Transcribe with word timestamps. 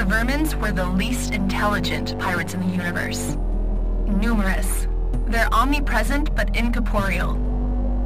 The 0.00 0.06
Vermins 0.06 0.58
were 0.58 0.72
the 0.72 0.86
least 0.86 1.34
intelligent 1.34 2.18
pirates 2.18 2.54
in 2.54 2.60
the 2.60 2.74
universe. 2.74 3.36
Numerous. 4.06 4.88
They're 5.26 5.52
omnipresent 5.52 6.34
but 6.34 6.56
incorporeal. 6.56 7.34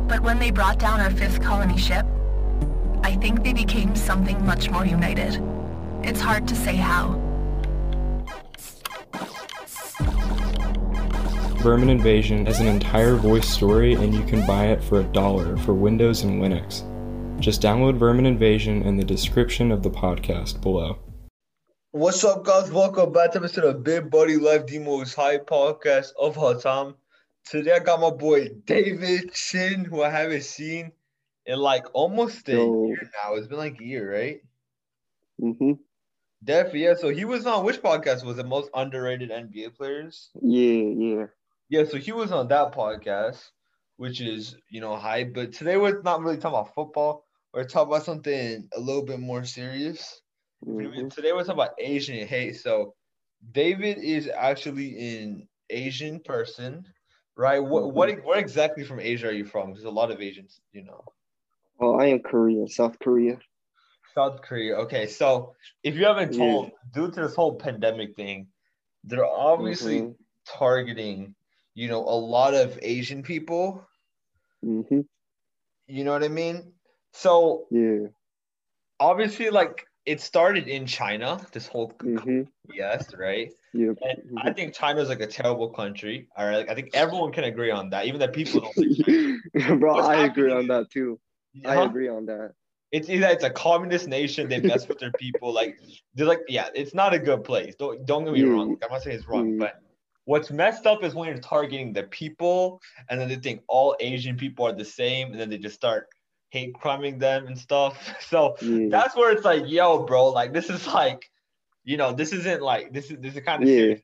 But 0.09 0.19
when 0.19 0.41
they 0.41 0.51
brought 0.51 0.81
down 0.81 0.99
our 0.99 1.11
fifth 1.11 1.41
colony 1.41 1.79
ship, 1.79 2.05
I 3.05 3.15
think 3.15 3.45
they 3.45 3.53
became 3.53 3.95
something 3.95 4.45
much 4.45 4.71
more 4.71 4.85
united. 4.85 5.41
It's 6.03 6.21
hard 6.21 6.49
to 6.49 6.57
say 6.57 6.75
how. 6.75 7.13
Vermin 11.63 11.91
Invasion 11.91 12.49
is 12.49 12.59
an 12.59 12.67
entire 12.67 13.15
voice 13.15 13.49
story 13.49 13.95
and 13.95 14.13
you 14.13 14.25
can 14.25 14.45
buy 14.49 14.65
it 14.67 14.83
for 14.83 14.99
a 14.99 15.05
dollar 15.05 15.57
for 15.59 15.75
Windows 15.75 16.25
and 16.25 16.43
Linux. 16.43 16.83
Just 17.39 17.63
download 17.63 17.99
Vermin 17.99 18.27
Invasion 18.27 18.83
in 18.83 18.97
the 18.97 19.05
description 19.05 19.71
of 19.71 19.85
the 19.85 19.91
podcast 19.91 20.61
below. 20.61 20.99
What's 21.95 22.25
up, 22.25 22.43
guys? 22.45 22.73
Welcome 22.73 23.13
back 23.13 23.31
to 23.31 23.39
episode 23.39 23.67
of 23.67 23.85
Big 23.85 24.11
Buddy 24.11 24.37
Live, 24.37 24.67
the 24.67 24.81
most 24.81 25.15
high 25.15 25.39
podcast 25.39 26.09
of 26.19 26.37
all 26.37 26.59
time. 26.59 26.97
Today 27.49 27.71
I 27.71 27.79
got 27.79 28.01
my 28.01 28.11
boy 28.11 28.49
David 28.65 29.33
Chin, 29.33 29.85
who 29.85 30.03
I 30.03 30.11
haven't 30.11 30.43
seen 30.43 30.91
in 31.47 31.61
like 31.61 31.87
almost 31.95 32.49
a 32.49 32.55
Yo. 32.55 32.87
year 32.89 32.99
now. 33.23 33.35
It's 33.37 33.47
been 33.47 33.59
like 33.59 33.81
a 33.81 33.85
year, 33.85 34.13
right? 34.13 34.41
Mm-hmm. 35.41 35.75
Definitely, 36.43 36.83
yeah. 36.83 36.95
So 36.99 37.11
he 37.11 37.25
was 37.25 37.47
on 37.47 37.65
which 37.65 37.81
podcast 37.81 38.25
was 38.25 38.39
the 38.39 38.45
Most 38.45 38.71
underrated 38.75 39.31
NBA 39.31 39.77
players. 39.77 40.31
Yeah, 40.43 40.91
yeah. 40.97 41.27
Yeah, 41.69 41.85
so 41.85 41.99
he 41.99 42.11
was 42.11 42.33
on 42.33 42.49
that 42.49 42.73
podcast, 42.75 43.51
which 43.99 44.21
is 44.21 44.57
you 44.69 44.81
know 44.81 44.97
hype. 44.97 45.33
But 45.33 45.53
today 45.53 45.77
we're 45.77 46.03
not 46.03 46.23
really 46.23 46.39
talking 46.39 46.59
about 46.59 46.75
football. 46.75 47.25
We're 47.53 47.69
talking 47.69 47.93
about 47.93 48.05
something 48.05 48.69
a 48.77 48.81
little 48.81 49.05
bit 49.05 49.21
more 49.21 49.45
serious. 49.45 50.23
Mhm. 50.67 51.15
Today 51.15 51.33
we're 51.33 51.45
talking 51.45 51.55
about 51.55 51.75
Asian 51.79 52.27
hate. 52.27 52.57
So 52.57 52.95
David 53.53 53.99
is 53.99 54.29
actually 54.29 55.23
an 55.23 55.49
Asian 55.71 56.21
person, 56.21 56.87
right? 57.37 57.59
What 57.59 57.93
what 57.93 58.25
what 58.25 58.39
exactly 58.39 58.85
from 58.85 59.01
Asia 59.01 59.29
are 59.29 59.33
you 59.33 59.45
from? 59.45 59.73
There's 59.73 59.85
a 59.85 59.91
lot 59.91 60.11
of 60.11 60.21
Asians, 60.21 60.61
you 60.73 60.85
know. 60.85 61.05
Oh, 61.81 61.99
I 61.99 62.07
am 62.07 62.21
Korean, 62.21 62.69
South 62.69 62.99
Korea. 62.99 63.39
South 64.15 64.41
Korea. 64.43 64.77
Okay, 64.77 65.07
so 65.07 65.55
if 65.83 65.97
you 65.97 66.05
haven't 66.07 66.33
Yeah. 66.33 66.39
told, 66.39 66.71
due 66.93 67.11
to 67.11 67.21
this 67.23 67.35
whole 67.35 67.57
pandemic 67.57 68.15
thing, 68.15 68.47
they're 69.03 69.27
obviously 69.27 70.01
Mhm. 70.01 70.15
targeting, 70.47 71.35
you 71.75 71.89
know, 71.89 72.01
a 72.01 72.15
lot 72.17 72.55
of 72.55 72.79
Asian 72.81 73.23
people. 73.23 73.85
Mm-hmm. 74.65 75.01
You 75.89 76.05
know 76.05 76.13
what 76.13 76.23
I 76.25 76.29
mean? 76.29 76.73
So 77.13 77.67
Yeah. 77.71 78.09
obviously, 79.01 79.51
like 79.51 79.87
it 80.07 80.21
started 80.21 80.69
in 80.69 80.87
China. 80.87 81.41
This 81.53 81.67
whole 81.67 81.93
Mm-hmm. 82.03 82.43
yes, 82.73 83.15
right? 83.15 83.53
Yep. 83.73 83.97
And 84.03 84.39
I 84.39 84.53
think 84.53 84.75
China's 84.75 85.09
like 85.09 85.21
a 85.21 85.27
terrible 85.27 85.71
country. 85.71 86.29
All 86.37 86.47
right, 86.47 86.59
like, 86.59 86.71
I 86.71 86.75
think 86.75 86.91
everyone 86.95 87.33
can 87.33 87.45
agree 87.45 87.71
on 87.71 87.91
that, 87.91 88.07
even 88.07 88.21
that 88.21 88.33
people 88.33 88.61
don't. 88.75 89.81
Bro, 89.81 89.95
What's 89.95 90.09
I 90.09 90.17
agree 90.25 90.53
on 90.53 90.67
that 90.69 90.91
too. 90.91 91.19
I 91.67 91.75
Huh? 91.77 91.85
agree 91.85 92.09
on 92.09 92.27
that. 92.27 92.53
It's 92.93 93.09
either 93.11 93.27
it's 93.27 93.43
a 93.43 93.51
communist 93.51 94.07
nation, 94.07 94.49
they 94.49 94.61
mess 94.61 94.87
with 94.87 94.99
their 94.99 95.13
people. 95.13 95.53
Like 95.53 95.79
they're 96.15 96.27
like, 96.27 96.43
yeah, 96.49 96.69
it's 96.75 96.95
not 96.95 97.13
a 97.13 97.19
good 97.19 97.43
place. 97.43 97.75
Don't 97.77 98.05
don't 98.07 98.25
get 98.25 98.35
me 98.35 98.43
Yeah. 98.43 98.51
wrong. 98.51 98.77
I'm 98.83 98.91
not 98.91 99.03
saying 99.03 99.17
it's 99.19 99.27
wrong, 99.27 99.55
Mm. 99.55 99.59
but 99.59 99.83
what's 100.27 100.51
messed 100.51 100.87
up 100.87 101.03
is 101.03 101.15
when 101.15 101.29
you're 101.29 101.39
targeting 101.39 101.93
the 101.93 102.05
people, 102.05 102.81
and 103.09 103.21
then 103.21 103.29
they 103.29 103.37
think 103.37 103.63
all 103.67 103.97
Asian 103.99 104.37
people 104.37 104.65
are 104.67 104.73
the 104.73 104.85
same, 104.85 105.33
and 105.33 105.41
then 105.41 105.51
they 105.51 105.59
just 105.59 105.75
start 105.75 106.07
hate 106.55 106.73
criming 106.83 107.19
them 107.19 107.41
and 107.49 107.59
stuff. 107.59 107.95
So 108.31 108.39
Yeah. 108.63 108.89
that's 108.97 109.15
where 109.17 109.31
it's 109.35 109.45
like, 109.45 109.65
yo, 109.77 109.87
bro, 110.09 110.29
like 110.41 110.53
this 110.53 110.69
is 110.71 110.87
like, 111.01 111.21
you 111.91 111.97
know, 112.01 112.11
this 112.21 112.33
isn't 112.33 112.63
like 112.73 112.85
this 112.97 113.11
is 113.11 113.17
this 113.25 113.35
is 113.37 113.43
kind 113.51 113.63
of 113.63 113.69
Yeah. 113.69 113.77
serious. 113.81 114.03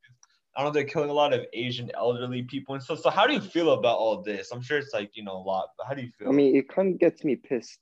I 0.56 0.65
know 0.65 0.71
they're 0.73 0.93
killing 0.95 1.11
a 1.11 1.19
lot 1.23 1.33
of 1.33 1.41
Asian 1.65 1.89
elderly 1.95 2.43
people 2.43 2.75
and 2.75 2.83
stuff. 2.83 2.98
So 3.05 3.09
how 3.19 3.25
do 3.28 3.33
you 3.39 3.41
feel 3.56 3.71
about 3.78 3.97
all 4.03 4.17
this? 4.31 4.51
I'm 4.53 4.62
sure 4.69 4.78
it's 4.83 4.93
like 4.93 5.10
you 5.16 5.22
know 5.27 5.37
a 5.43 5.44
lot, 5.53 5.66
but 5.77 5.87
how 5.87 5.94
do 5.94 6.03
you 6.03 6.10
feel? 6.19 6.28
I 6.28 6.33
mean, 6.33 6.50
it 6.60 6.66
kind 6.69 6.89
of 6.93 6.99
gets 7.00 7.22
me 7.28 7.37
pissed 7.37 7.78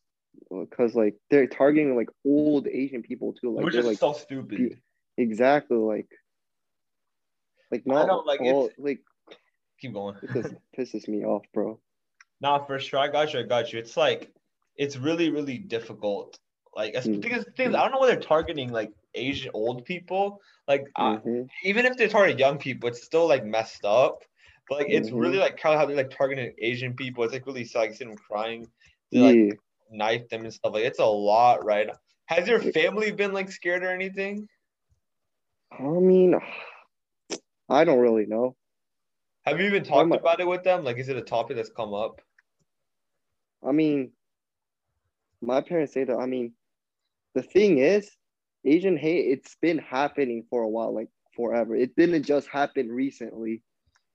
because 0.65 0.95
like 1.03 1.15
they're 1.31 1.47
targeting 1.61 1.97
like 1.97 2.11
old 2.27 2.69
Asian 2.83 3.03
people 3.03 3.33
too. 3.33 3.51
Like 3.55 3.65
which 3.65 3.73
they're 3.75 3.81
is 3.81 3.87
like 3.93 3.99
so 4.07 4.13
stupid. 4.13 4.79
exactly 5.17 5.79
like 5.95 6.11
like 7.73 7.83
I 7.91 8.05
not 8.07 8.27
like, 8.27 8.41
all 8.43 8.67
it's- 8.67 8.79
like 8.89 9.01
Keep 9.81 9.95
going. 9.95 10.17
it 10.23 10.31
just 10.33 10.55
pisses 10.79 11.09
me 11.09 11.25
off, 11.25 11.45
bro. 11.55 11.81
Nah, 12.41 12.65
for 12.67 12.79
sure. 12.79 13.01
I 13.01 13.09
got 13.09 13.33
you. 13.33 13.41
I 13.41 13.43
got 13.45 13.73
you. 13.73 13.79
It's 13.79 13.97
like 13.97 14.31
it's 14.79 14.97
really, 14.97 15.31
really 15.31 15.59
difficult. 15.59 16.39
Like 16.75 16.91
it's- 16.91 17.09
Mm. 17.09 17.21
because 17.21 17.45
the 17.45 17.51
thing 17.53 17.69
is, 17.71 17.75
I 17.75 17.83
don't 17.83 17.93
know 17.93 17.99
why 17.99 18.07
they're 18.09 18.21
targeting 18.21 18.71
like 18.73 18.93
Asian 19.15 19.51
old 19.55 19.85
people. 19.85 20.41
Like 20.69 20.85
uh, 20.97 21.17
Mhm. 21.19 21.49
even 21.65 21.87
if 21.87 21.97
they 21.97 22.09
target 22.09 22.39
young 22.39 22.59
people, 22.59 22.89
it's 22.89 23.03
still 23.05 23.27
like 23.27 23.45
messed 23.45 23.85
up. 23.85 24.23
But 24.69 24.79
like 24.79 24.91
it's 24.91 25.11
Mhm. 25.11 25.21
really 25.21 25.39
like 25.39 25.57
kind 25.57 25.75
of 25.75 25.81
how 25.81 25.87
they're 25.87 25.97
like 25.97 26.11
targeting 26.11 26.55
Asian 26.59 26.95
people. 26.95 27.25
It's 27.25 27.33
like 27.33 27.47
really 27.47 27.65
sad. 27.65 27.81
Like, 27.81 27.91
you 27.91 27.97
see 27.97 28.05
them 28.05 28.17
crying. 28.17 28.71
They 29.11 29.19
like 29.21 29.37
Yeah. 29.37 29.53
knife 29.91 30.29
them 30.29 30.45
and 30.45 30.53
stuff. 30.55 30.75
Like 30.75 30.85
it's 30.85 30.99
a 31.01 31.07
lot, 31.07 31.65
right? 31.65 31.91
Has 32.27 32.47
your 32.47 32.61
family 32.61 33.11
been 33.11 33.33
like 33.33 33.51
scared 33.51 33.83
or 33.83 33.91
anything? 33.91 34.49
I 35.73 35.83
mean, 35.83 36.35
I 37.69 37.85
don't 37.85 37.99
really 37.99 38.27
know. 38.27 38.57
Have 39.47 39.61
you 39.61 39.67
even 39.67 39.83
talked 39.85 40.15
about 40.15 40.41
it 40.41 40.47
with 40.47 40.63
them? 40.63 40.85
Like, 40.85 40.99
is 40.99 41.09
it 41.09 41.17
a 41.17 41.23
topic 41.23 41.57
that's 41.57 41.71
come 41.71 41.95
up? 41.95 42.21
I 43.67 43.73
mean, 43.73 44.13
my 45.41 45.61
parents 45.61 45.93
say 45.93 46.05
that. 46.05 46.17
I 46.17 46.27
mean, 46.27 46.53
the 47.35 47.43
thing 47.43 47.79
is, 47.79 48.11
Asian 48.65 48.97
hate, 48.97 49.31
it's 49.31 49.57
been 49.61 49.79
happening 49.79 50.45
for 50.51 50.63
a 50.63 50.69
while, 50.69 50.95
like 50.95 51.09
forever. 51.37 51.77
It 51.77 51.95
didn't 51.97 52.25
just 52.25 52.49
happen 52.49 52.91
recently. 52.91 53.63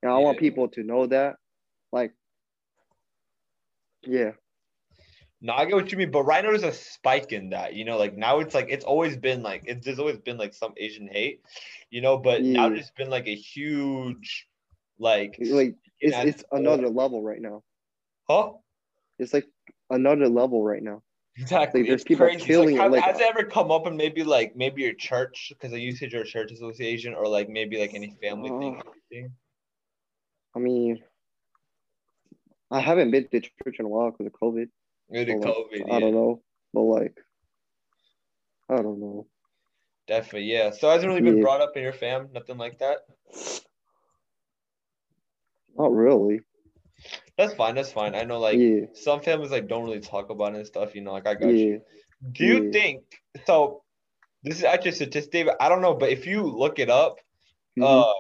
And 0.02 0.12
I 0.12 0.18
want 0.18 0.38
people 0.40 0.68
to 0.70 0.84
know 0.84 1.08
that. 1.08 1.36
Like, 1.92 2.14
yeah. 4.04 4.32
No, 5.42 5.54
I 5.54 5.66
get 5.66 5.76
what 5.76 5.92
you 5.92 5.98
mean, 5.98 6.12
but 6.12 6.24
right 6.24 6.44
now 6.44 6.52
there's 6.52 6.64
a 6.64 6.72
spike 6.72 7.32
in 7.32 7.50
that. 7.50 7.74
You 7.74 7.86
know, 7.86 7.98
like 7.98 8.16
now 8.16 8.40
it's 8.40 8.54
like 8.54 8.68
it's 8.70 8.86
always 8.86 9.18
been 9.18 9.42
like 9.44 9.64
it's 9.66 9.86
there's 9.86 10.00
always 10.00 10.18
been 10.18 10.38
like 10.38 10.54
some 10.54 10.74
Asian 10.78 11.08
hate, 11.08 11.42
you 11.90 12.02
know, 12.02 12.18
but 12.18 12.48
now 12.48 12.68
Yeah. 12.68 12.70
there's 12.70 12.92
been 12.92 13.10
like 13.10 13.28
a 13.28 13.36
huge, 13.36 14.48
like, 15.00 15.38
Like, 15.40 15.76
it's, 16.00 16.18
it's 16.18 16.44
another 16.52 16.90
level 16.90 17.22
right 17.24 17.42
now. 17.42 17.64
huh? 18.30 18.54
It's 19.20 19.34
like 19.34 19.48
another 19.90 20.28
level 20.30 20.64
right 20.64 20.84
now. 20.84 21.02
Exactly. 21.38 21.82
Like, 21.82 21.88
there's 21.90 22.02
it's 22.02 22.08
people 22.08 22.28
crazy. 22.28 22.46
Killing 22.46 22.76
it, 22.76 22.80
have, 22.80 22.92
like- 22.92 23.04
has 23.04 23.20
it 23.20 23.26
ever 23.28 23.44
come 23.44 23.72
up 23.72 23.88
and 23.88 23.98
maybe 23.98 24.24
like 24.24 24.56
maybe 24.56 24.84
your 24.84 24.94
church 24.94 25.48
because 25.50 25.72
like 25.72 25.82
you 25.82 25.96
said 25.96 26.12
your 26.12 26.24
church 26.24 26.52
association 26.52 27.14
or 27.16 27.28
like 27.28 27.50
maybe 27.50 27.80
like 27.80 27.94
any 27.96 28.16
family 28.22 28.50
thing? 28.50 28.76
Uh, 28.76 28.90
or 28.90 28.94
anything? 29.12 29.32
I 30.56 30.60
mean, 30.60 31.04
I 32.70 32.80
haven't 32.80 33.10
been 33.12 33.28
to 33.30 33.40
church 33.42 33.78
in 33.80 33.86
a 33.86 33.90
while 33.90 34.12
because 34.12 34.28
of 34.28 34.34
COVID. 34.34 34.68
Due 35.12 35.26
to 35.26 35.32
so, 35.32 35.38
like, 35.38 35.82
COVID, 35.82 35.92
I 35.92 36.00
don't 36.00 36.14
know. 36.14 36.42
But, 36.74 36.82
like, 36.82 37.18
I 38.70 38.76
don't 38.82 39.00
know. 39.00 39.28
definitely, 40.08 40.52
yeah. 40.52 40.70
So 40.72 40.90
it 40.90 40.94
hasn't 40.94 41.10
really 41.10 41.22
been 41.22 41.38
Yeah. 41.38 41.44
brought 41.44 41.62
up 41.62 41.76
in 41.76 41.84
your 41.84 41.94
fam, 41.94 42.30
nothing 42.34 42.58
like 42.58 42.80
that. 42.80 43.00
Not 45.78 45.92
really. 45.92 46.42
That's 47.38 47.54
fine. 47.54 47.76
That's 47.76 47.92
fine. 47.92 48.16
I 48.16 48.24
know 48.24 48.40
like 48.40 48.60
yeah. 48.60 48.86
some 48.94 49.22
families 49.22 49.52
like 49.52 49.68
don't 49.68 49.84
really 49.84 50.00
talk 50.00 50.30
about 50.30 50.54
it 50.54 50.58
and 50.58 50.68
stuff. 50.68 50.94
You 50.94 51.02
know, 51.02 51.14
like 51.14 51.28
I 51.28 51.34
got 51.34 51.50
Yeah. 51.50 51.66
you. 51.66 51.82
Do 52.32 52.46
you 52.46 52.64
Yeah. 52.66 52.72
think 52.72 53.04
so? 53.46 53.84
This 54.44 54.58
is 54.58 54.64
actually 54.64 54.92
a 54.92 54.96
statistic. 54.96 55.48
I 55.60 55.70
don't 55.70 55.82
know, 55.82 55.96
but 55.96 56.10
if 56.10 56.28
you 56.28 56.44
look 56.44 56.80
it 56.80 56.90
up, 56.90 57.20
Mhm. 57.78 57.84
uh, 57.84 58.14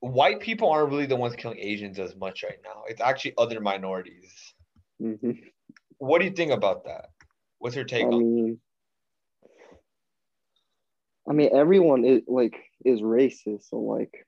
white 0.00 0.40
people 0.40 0.70
aren't 0.70 0.90
really 0.90 1.06
the 1.06 1.16
ones 1.16 1.36
killing 1.36 1.58
Asians 1.58 1.98
as 1.98 2.16
much 2.16 2.42
right 2.42 2.58
now. 2.64 2.84
It's 2.88 3.00
actually 3.00 3.34
other 3.36 3.60
minorities. 3.60 4.54
Mhm. 5.00 5.52
What 5.98 6.18
do 6.18 6.24
you 6.24 6.32
think 6.32 6.50
about 6.50 6.84
that? 6.84 7.10
What's 7.58 7.76
your 7.76 7.84
take 7.84 8.04
I 8.04 8.08
on? 8.08 8.18
mean, 8.18 8.60
I 11.28 11.32
mean, 11.32 11.50
everyone 11.54 12.04
is 12.04 12.22
like 12.26 12.56
is 12.84 13.00
racist. 13.00 13.68
So 13.68 13.78
like, 13.78 14.26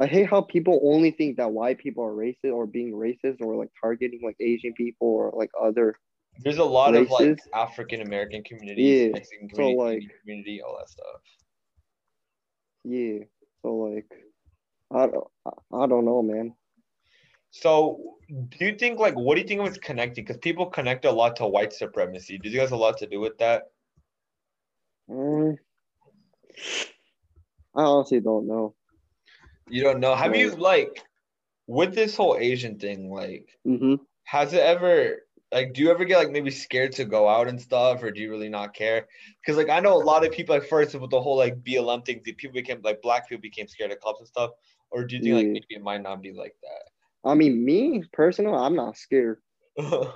I 0.00 0.06
hate 0.06 0.30
how 0.30 0.40
people 0.40 0.80
only 0.82 1.10
think 1.10 1.36
that 1.36 1.52
white 1.52 1.78
people 1.78 2.02
are 2.02 2.12
racist 2.12 2.52
or 2.54 2.66
being 2.66 2.92
racist 2.92 3.42
or 3.42 3.54
like 3.54 3.68
targeting 3.78 4.20
like 4.24 4.36
Asian 4.40 4.72
people 4.72 5.08
or 5.08 5.30
like 5.36 5.50
other. 5.60 5.94
There's 6.38 6.56
a 6.56 6.64
lot 6.64 6.94
of 6.94 7.10
like? 7.10 7.38
African 7.54 8.00
American 8.00 8.42
communities, 8.42 9.02
Yeah, 9.02 9.12
Mexican 9.12 9.50
so, 9.50 9.56
community, 9.56 10.06
like- 10.06 10.20
community, 10.22 10.62
all 10.62 10.78
that 10.78 10.88
stuff. 10.88 11.20
Yeah. 12.84 13.18
So 13.60 13.74
like, 13.74 14.10
I 14.90 15.06
don't, 15.06 15.28
I 15.46 15.86
don't 15.86 16.06
know, 16.06 16.22
man. 16.22 16.54
So, 17.50 18.16
do 18.48 18.64
you 18.64 18.76
think 18.76 18.98
like 18.98 19.14
what 19.14 19.34
do 19.34 19.42
you 19.42 19.46
think 19.46 19.60
was 19.60 19.76
connecting? 19.76 20.24
Because 20.24 20.38
people 20.38 20.66
connect 20.66 21.04
a 21.04 21.10
lot 21.10 21.36
to 21.36 21.46
white 21.46 21.74
supremacy. 21.74 22.38
Do 22.38 22.48
you 22.48 22.60
has 22.60 22.70
a 22.70 22.76
lot 22.76 22.96
to 22.98 23.06
do 23.06 23.20
with 23.20 23.36
that? 23.38 23.64
Mm, 25.10 25.58
I 27.74 27.82
honestly 27.82 28.20
don't 28.20 28.46
know. 28.46 28.74
You 29.70 29.82
don't 29.82 30.00
know. 30.00 30.14
Have 30.14 30.36
you 30.36 30.50
like 30.50 31.02
with 31.66 31.94
this 31.94 32.16
whole 32.16 32.36
Asian 32.36 32.78
thing? 32.78 33.10
Like, 33.10 33.48
hmm 33.64 33.96
has 34.24 34.52
it 34.52 34.60
ever 34.60 35.22
like 35.50 35.72
do 35.72 35.82
you 35.82 35.90
ever 35.90 36.04
get 36.04 36.18
like 36.18 36.30
maybe 36.30 36.52
scared 36.52 36.92
to 36.92 37.04
go 37.04 37.28
out 37.28 37.48
and 37.48 37.60
stuff 37.60 38.00
or 38.00 38.12
do 38.12 38.20
you 38.20 38.30
really 38.30 38.48
not 38.48 38.72
care 38.72 39.08
because 39.40 39.56
like 39.56 39.68
i 39.68 39.80
know 39.80 39.94
a 39.94 39.98
lot 39.98 40.24
of 40.24 40.30
people 40.30 40.54
like 40.54 40.68
first 40.68 40.94
with 40.94 41.10
the 41.10 41.20
whole 41.20 41.36
like 41.36 41.64
blm 41.64 42.04
thing 42.04 42.20
the 42.22 42.32
people 42.34 42.54
became 42.54 42.80
like 42.84 43.02
black 43.02 43.28
people 43.28 43.40
became 43.40 43.66
scared 43.66 43.90
of 43.90 43.98
cops 43.98 44.20
and 44.20 44.28
stuff 44.28 44.50
or 44.90 45.04
do 45.04 45.16
you 45.16 45.22
think 45.22 45.36
like 45.36 45.46
maybe 45.46 45.66
it 45.70 45.82
might 45.82 46.02
not 46.02 46.20
be 46.20 46.32
like 46.32 46.56
that? 46.62 47.28
I 47.28 47.34
mean, 47.34 47.64
me 47.64 48.02
personally, 48.12 48.56
I'm 48.56 48.74
not 48.74 48.96
scared 48.96 49.38
because 49.76 50.12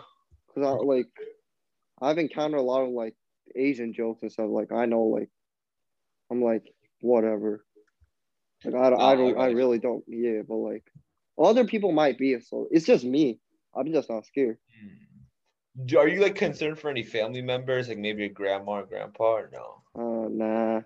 I 0.57 0.71
like 0.71 1.09
I've 2.01 2.19
encountered 2.19 2.59
a 2.59 2.63
lot 2.63 2.83
of 2.83 2.91
like 2.91 3.15
Asian 3.55 3.93
jokes 3.93 4.23
and 4.23 4.33
stuff. 4.33 4.49
Like 4.49 4.73
I 4.73 4.87
know, 4.87 5.05
like 5.05 5.29
I'm 6.31 6.43
like 6.43 6.65
whatever. 7.01 7.65
Like 8.65 8.75
I, 8.75 8.91
don't 8.91 9.01
I 9.01 9.15
don't, 9.15 9.39
I 9.39 9.47
really 9.51 9.79
don't. 9.79 10.05
Yeah, 10.07 10.43
but 10.47 10.57
like 10.57 10.85
other 11.39 11.65
people 11.65 11.93
might 11.93 12.19
be. 12.19 12.39
So 12.41 12.69
it's 12.71 12.87
just 12.87 13.05
me. 13.05 13.39
I'm 13.75 13.93
just 13.93 14.09
not 14.09 14.27
scared. 14.27 14.59
Do- 15.87 15.99
are 15.99 16.09
you 16.09 16.23
like 16.23 16.37
concerned 16.37 16.79
for 16.79 16.89
any 16.89 17.03
family 17.03 17.43
members 17.43 17.89
like 17.89 17.99
maybe 17.99 18.23
your 18.23 18.33
grandma 18.33 18.73
or 18.73 18.87
grandpa 18.87 19.25
or 19.25 19.51
no 19.53 19.83
Uh, 19.97 20.29
nah. 20.29 20.81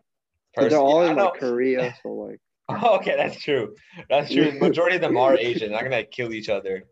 they're 0.57 0.79
all 0.79 1.03
I 1.03 1.11
in 1.11 1.17
like 1.17 1.35
Korea, 1.35 1.95
so 2.03 2.09
like 2.15 2.41
okay 2.95 3.15
that's 3.15 3.39
true 3.39 3.75
that's 4.09 4.33
true 4.33 4.51
The 4.51 4.59
majority 4.67 4.97
of 4.97 5.03
them 5.03 5.19
are 5.19 5.37
asian 5.37 5.73
they're 5.73 5.83
gonna 5.83 6.05
kill 6.05 6.33
each 6.33 6.49
other 6.49 6.85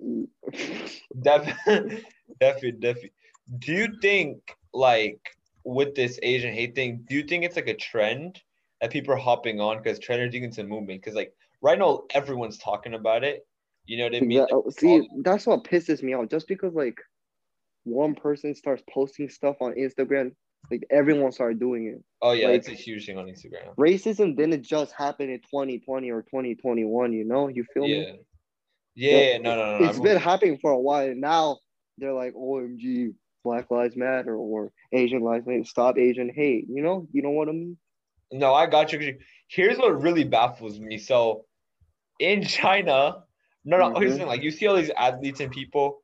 Definitely, 1.22 2.04
definitely, 2.40 2.72
definitely. 2.72 3.12
Do 3.58 3.72
you 3.72 3.88
think, 4.00 4.38
like, 4.72 5.20
with 5.64 5.94
this 5.94 6.18
Asian 6.22 6.54
hate 6.54 6.74
thing, 6.74 7.04
do 7.08 7.16
you 7.16 7.24
think 7.24 7.44
it's 7.44 7.56
like 7.56 7.68
a 7.68 7.74
trend 7.74 8.40
that 8.80 8.90
people 8.90 9.12
are 9.14 9.16
hopping 9.16 9.60
on 9.60 9.78
because 9.78 9.98
is 9.98 10.58
a 10.58 10.64
movement? 10.64 11.00
Because 11.02 11.14
like 11.14 11.32
right 11.62 11.78
now, 11.78 12.02
everyone's 12.14 12.58
talking 12.58 12.94
about 12.94 13.24
it. 13.24 13.46
You 13.86 13.98
know 13.98 14.04
what 14.04 14.16
I 14.16 14.20
mean? 14.20 14.38
Exa- 14.46 14.64
Like, 14.66 14.78
see, 14.78 15.08
that's 15.22 15.46
what 15.46 15.64
pisses 15.64 16.02
me 16.02 16.14
off. 16.14 16.28
Just 16.28 16.46
because 16.48 16.74
like 16.74 16.98
one 17.84 18.14
person 18.14 18.54
starts 18.54 18.82
posting 18.92 19.28
stuff 19.28 19.56
on 19.60 19.72
Instagram, 19.74 20.32
like 20.70 20.82
everyone 20.90 21.32
started 21.32 21.58
doing 21.58 21.86
it. 21.86 22.02
oh 22.22 22.32
yeah, 22.32 22.48
like- 22.48 22.56
it's 22.56 22.68
a 22.68 22.72
huge 22.72 23.06
thing 23.06 23.16
on 23.18 23.26
Instagram. 23.26 23.74
Racism 23.76 24.36
didn't 24.36 24.62
just 24.62 24.92
happen 24.92 25.30
in 25.30 25.38
2020 25.40 26.10
or 26.10 26.22
2021. 26.22 27.12
You 27.12 27.24
know, 27.24 27.48
you 27.48 27.64
feel 27.72 27.86
Yeah. 27.86 28.12
me? 28.12 28.20
Yeah, 28.94 29.18
yeah, 29.32 29.38
no, 29.38 29.54
no, 29.56 29.78
no. 29.78 29.84
It's 29.86 29.98
I'm- 29.98 30.02
been 30.04 30.18
happening 30.18 30.58
for 30.58 30.72
a 30.72 30.78
while. 30.78 31.06
And 31.08 31.20
now 31.20 31.58
they're 31.98 32.12
like, 32.12 32.34
OMG, 32.34 33.14
Black 33.44 33.70
Lives 33.70 33.96
Matter 33.96 34.36
or 34.36 34.72
Asian 34.92 35.22
Lives 35.22 35.46
Matter. 35.46 35.64
Stop 35.64 35.96
Asian 35.98 36.28
hate. 36.34 36.66
You 36.68 36.82
know, 36.82 37.06
you 37.12 37.22
know 37.22 37.30
what 37.30 37.48
I 37.48 37.52
mean? 37.52 37.78
No, 38.30 38.54
I 38.54 38.66
got 38.66 38.92
you. 38.92 39.18
Here's 39.48 39.78
what 39.78 40.02
really 40.02 40.24
baffles 40.24 40.78
me. 40.78 40.98
So, 40.98 41.46
in 42.20 42.44
China, 42.44 43.24
no, 43.64 43.78
no. 43.78 43.94
Here's 43.94 44.12
the 44.12 44.16
Mhm. 44.16 44.18
thing. 44.20 44.28
Like, 44.28 44.42
you 44.42 44.50
see 44.50 44.66
all 44.66 44.76
these 44.76 44.90
athletes 44.90 45.40
and 45.40 45.50
people, 45.50 46.02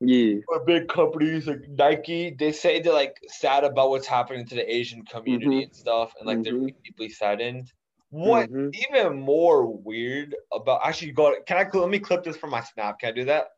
Yeah. 0.00 0.36
or 0.48 0.64
big 0.64 0.88
companies 0.88 1.46
like 1.46 1.68
Nike, 1.68 2.30
they 2.30 2.52
say 2.52 2.80
they're 2.80 2.92
like 2.92 3.16
sad 3.28 3.64
about 3.64 3.90
what's 3.90 4.06
happening 4.06 4.46
to 4.46 4.54
the 4.54 4.72
Asian 4.74 5.04
community 5.04 5.46
Mhm. 5.46 5.64
and 5.64 5.74
stuff, 5.74 6.14
and 6.18 6.26
like 6.26 6.42
they're 6.42 6.52
Mhm. 6.54 6.74
deeply 6.84 7.08
saddened. 7.08 7.72
What 8.10 8.50
Mhm. 8.50 8.74
even 8.90 9.18
more 9.18 9.66
weird 9.66 10.36
about 10.52 10.82
actually 10.84 11.12
go 11.12 11.34
can 11.46 11.56
I 11.56 11.78
let 11.78 11.88
me 11.90 11.98
clip 11.98 12.22
this 12.22 12.36
from 12.36 12.50
my 12.50 12.60
snap? 12.62 13.00
Can 13.00 13.08
I 13.08 13.12
do 13.12 13.24
that? 13.24 13.48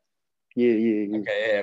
Yeah, 0.55 0.71
yeah, 0.71 1.05
yeah. 1.05 1.17
Okay, 1.19 1.51
yeah. 1.53 1.61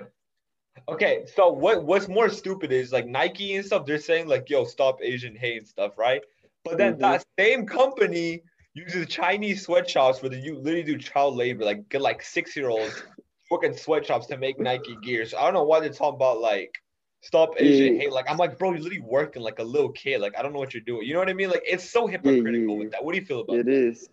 Okay, 0.88 1.26
so 1.26 1.50
what 1.50 1.84
what's 1.84 2.08
more 2.08 2.28
stupid 2.28 2.70
is 2.72 2.92
like 2.92 3.06
Nike 3.06 3.54
and 3.56 3.64
stuff, 3.64 3.86
they're 3.86 3.98
saying 3.98 4.28
like, 4.28 4.50
yo, 4.50 4.64
stop 4.64 5.00
Asian 5.02 5.34
hate 5.34 5.58
and 5.58 5.66
stuff, 5.68 5.98
right? 5.98 6.22
But 6.64 6.78
then 6.78 6.94
Mhm. 6.94 7.00
that 7.00 7.24
same 7.38 7.66
company 7.66 8.42
uses 8.74 9.06
Chinese 9.06 9.62
sweatshops 9.62 10.22
where 10.22 10.30
they 10.30 10.38
you 10.38 10.56
literally 10.56 10.82
do 10.82 10.98
child 10.98 11.36
labor, 11.36 11.64
like 11.64 11.88
get 11.88 12.00
like 12.00 12.22
six 12.22 12.56
year 12.56 12.68
olds 12.68 13.02
working 13.50 13.76
sweatshops 13.76 14.26
to 14.28 14.36
make 14.36 14.58
Nike 14.58 14.96
gear. 14.96 15.26
So 15.26 15.38
I 15.38 15.44
don't 15.44 15.54
know 15.54 15.64
why 15.64 15.80
they're 15.80 15.90
talking 15.90 16.16
about 16.16 16.40
like 16.40 16.72
stop 17.20 17.54
Asian 17.58 17.94
Yeah. 17.94 18.00
hate. 18.00 18.12
Like 18.12 18.30
I'm 18.30 18.36
like, 18.38 18.58
bro, 18.58 18.70
you're 18.72 18.80
literally 18.80 19.00
working 19.02 19.42
like 19.42 19.58
a 19.58 19.64
little 19.64 19.92
kid. 19.92 20.20
Like 20.20 20.36
I 20.36 20.42
don't 20.42 20.52
know 20.52 20.58
what 20.58 20.74
you're 20.74 20.82
doing. 20.82 21.06
You 21.06 21.12
know 21.14 21.20
what 21.20 21.28
I 21.28 21.34
mean? 21.34 21.50
Like 21.50 21.62
it's 21.64 21.88
so 21.88 22.06
hypocritical 22.06 22.74
yeah. 22.74 22.80
with 22.80 22.90
that. 22.92 23.04
What 23.04 23.14
do 23.14 23.20
you 23.20 23.26
feel 23.26 23.40
about 23.40 23.56
It 23.58 23.66
that? 23.66 23.72
is. 23.72 24.08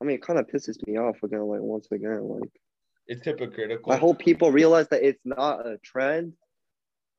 I 0.00 0.04
mean, 0.04 0.16
it 0.16 0.22
kind 0.22 0.38
of 0.38 0.46
pisses 0.46 0.84
me 0.86 0.96
off 0.98 1.22
again. 1.22 1.42
Like 1.42 1.60
once 1.60 1.88
again, 1.92 2.22
like 2.28 2.50
It's 3.06 3.24
hypocritical. 3.24 3.92
I 3.92 3.96
hope 3.96 4.18
people 4.18 4.50
realize 4.50 4.88
that 4.88 5.02
it's 5.02 5.20
not 5.24 5.66
a 5.66 5.78
trend, 5.78 6.32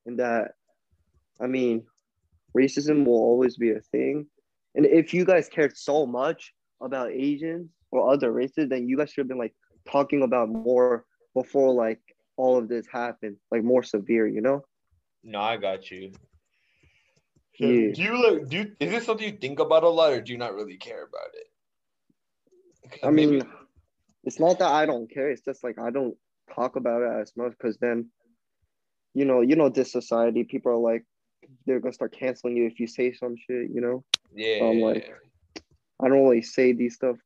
and 0.06 0.18
that, 0.18 0.52
I 1.40 1.46
mean, 1.46 1.84
racism 2.56 3.04
will 3.06 3.14
always 3.14 3.56
be 3.56 3.70
a 3.70 3.80
thing. 3.80 4.26
And 4.74 4.86
if 4.86 5.14
you 5.14 5.24
guys 5.24 5.48
cared 5.48 5.76
so 5.76 6.06
much 6.06 6.52
about 6.82 7.12
Asians 7.12 7.70
or 7.90 8.12
other 8.12 8.32
races, 8.32 8.68
then 8.68 8.88
you 8.88 8.96
guys 8.96 9.10
should 9.10 9.22
have 9.22 9.28
been 9.28 9.38
like 9.38 9.54
talking 9.90 10.22
about 10.22 10.48
more 10.48 11.04
before 11.34 11.72
like 11.72 12.00
all 12.36 12.58
of 12.58 12.68
this 12.68 12.86
happened, 12.92 13.36
like 13.50 13.62
more 13.62 13.82
severe, 13.82 14.26
you 14.26 14.40
know? 14.40 14.64
No, 15.22 15.40
I 15.40 15.56
got 15.56 15.90
you. 15.90 16.12
So, 17.56 17.66
Yeah. 17.66 17.92
Do 17.92 18.02
you 18.02 18.30
like 18.30 18.48
do 18.48 18.56
you, 18.56 18.72
is 18.80 18.90
this 18.90 19.06
something 19.06 19.26
you 19.26 19.38
think 19.38 19.60
about 19.60 19.84
a 19.84 19.88
lot 19.88 20.12
or 20.12 20.20
do 20.20 20.32
you 20.32 20.38
not 20.38 20.54
really 20.54 20.76
care 20.76 21.04
about 21.04 21.30
it? 21.34 23.00
I 23.02 23.10
mean, 23.10 23.42
it's 24.24 24.40
not 24.40 24.58
that 24.58 24.70
I 24.70 24.86
don't 24.86 25.10
care. 25.10 25.30
It's 25.30 25.44
just 25.44 25.62
like 25.62 25.78
I 25.78 25.90
don't 25.90 26.16
talk 26.54 26.76
about 26.76 27.02
it 27.02 27.20
as 27.20 27.32
much 27.36 27.52
because 27.52 27.78
then, 27.78 28.10
you 29.14 29.24
know, 29.24 29.40
you 29.40 29.56
know, 29.56 29.68
this 29.68 29.92
society, 29.92 30.44
people 30.44 30.72
are 30.72 30.76
like, 30.76 31.04
they're 31.66 31.80
gonna 31.80 31.92
start 31.92 32.12
canceling 32.12 32.56
you 32.56 32.66
if 32.66 32.78
you 32.80 32.86
say 32.86 33.12
some 33.12 33.36
shit. 33.36 33.70
You 33.70 33.80
know, 33.80 34.04
yeah, 34.34 34.64
I'm 34.64 34.80
like- 34.80 35.10
I 36.00 36.08
don't 36.08 36.22
really 36.22 36.42
say 36.42 36.72
these 36.72 36.96
stuff 36.96 37.16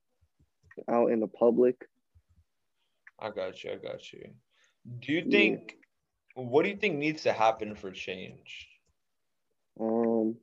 out 0.89 1.11
in 1.11 1.21
the 1.21 1.27
public. 1.29 1.77
I 3.19 3.31
got 3.31 3.65
you. 3.65 3.73
I 3.73 3.77
got 3.77 4.13
you. 4.13 4.35
Do 5.01 5.13
you 5.13 5.23
Yeah. 5.25 5.31
think 5.31 5.79
what 6.35 6.63
do 6.63 6.69
you 6.69 6.77
think 6.77 6.97
needs 6.97 7.23
to 7.25 7.33
happen 7.33 7.75
for 7.75 7.91
change? 7.91 8.69
Um, 9.81 10.39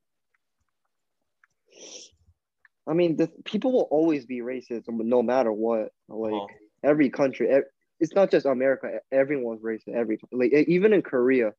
I 2.88 2.94
mean, 2.94 3.16
the 3.16 3.28
people 3.46 3.72
will 3.72 3.88
always 3.90 4.26
be 4.26 4.40
racist, 4.42 4.84
no 4.88 5.24
matter 5.24 5.52
what. 5.52 5.94
Like 6.08 6.34
Uh-huh. 6.34 6.48
every 6.84 7.10
country, 7.10 7.64
it's 8.00 8.14
not 8.14 8.30
just 8.30 8.46
America. 8.46 9.00
Everyone's 9.12 9.62
racist. 9.62 9.96
Every 9.96 10.20
like 10.31 10.52
even 10.54 10.94
in 10.94 11.02
Korea, 11.02 11.54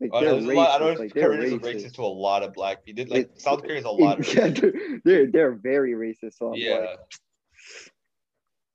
like 0.00 0.10
oh, 0.12 0.18
I 0.18 0.24
they're 0.24 0.40
know, 0.40 0.52
a 0.52 0.54
lot, 0.54 0.82
I 0.82 0.84
racist. 0.84 0.94
know 0.94 1.00
Like 1.00 1.14
they're 1.14 1.28
Korea's 1.28 1.52
racist. 1.54 1.60
racist 1.86 1.94
to 1.94 2.02
a 2.02 2.06
lot 2.06 2.42
of 2.42 2.52
black 2.54 2.84
people. 2.84 3.04
Like 3.08 3.30
It- 3.30 3.40
South 3.40 3.64
is 3.64 3.84
a 3.84 3.90
lot 3.90 4.20
of 4.20 4.34
yeah, 4.34 4.48
they're, 4.48 4.72
they're 5.04 5.26
they're 5.30 5.52
very 5.54 5.92
racist. 5.92 6.34
So 6.38 6.48
I'm 6.48 6.54
yeah. 6.54 6.74
like, 6.78 6.98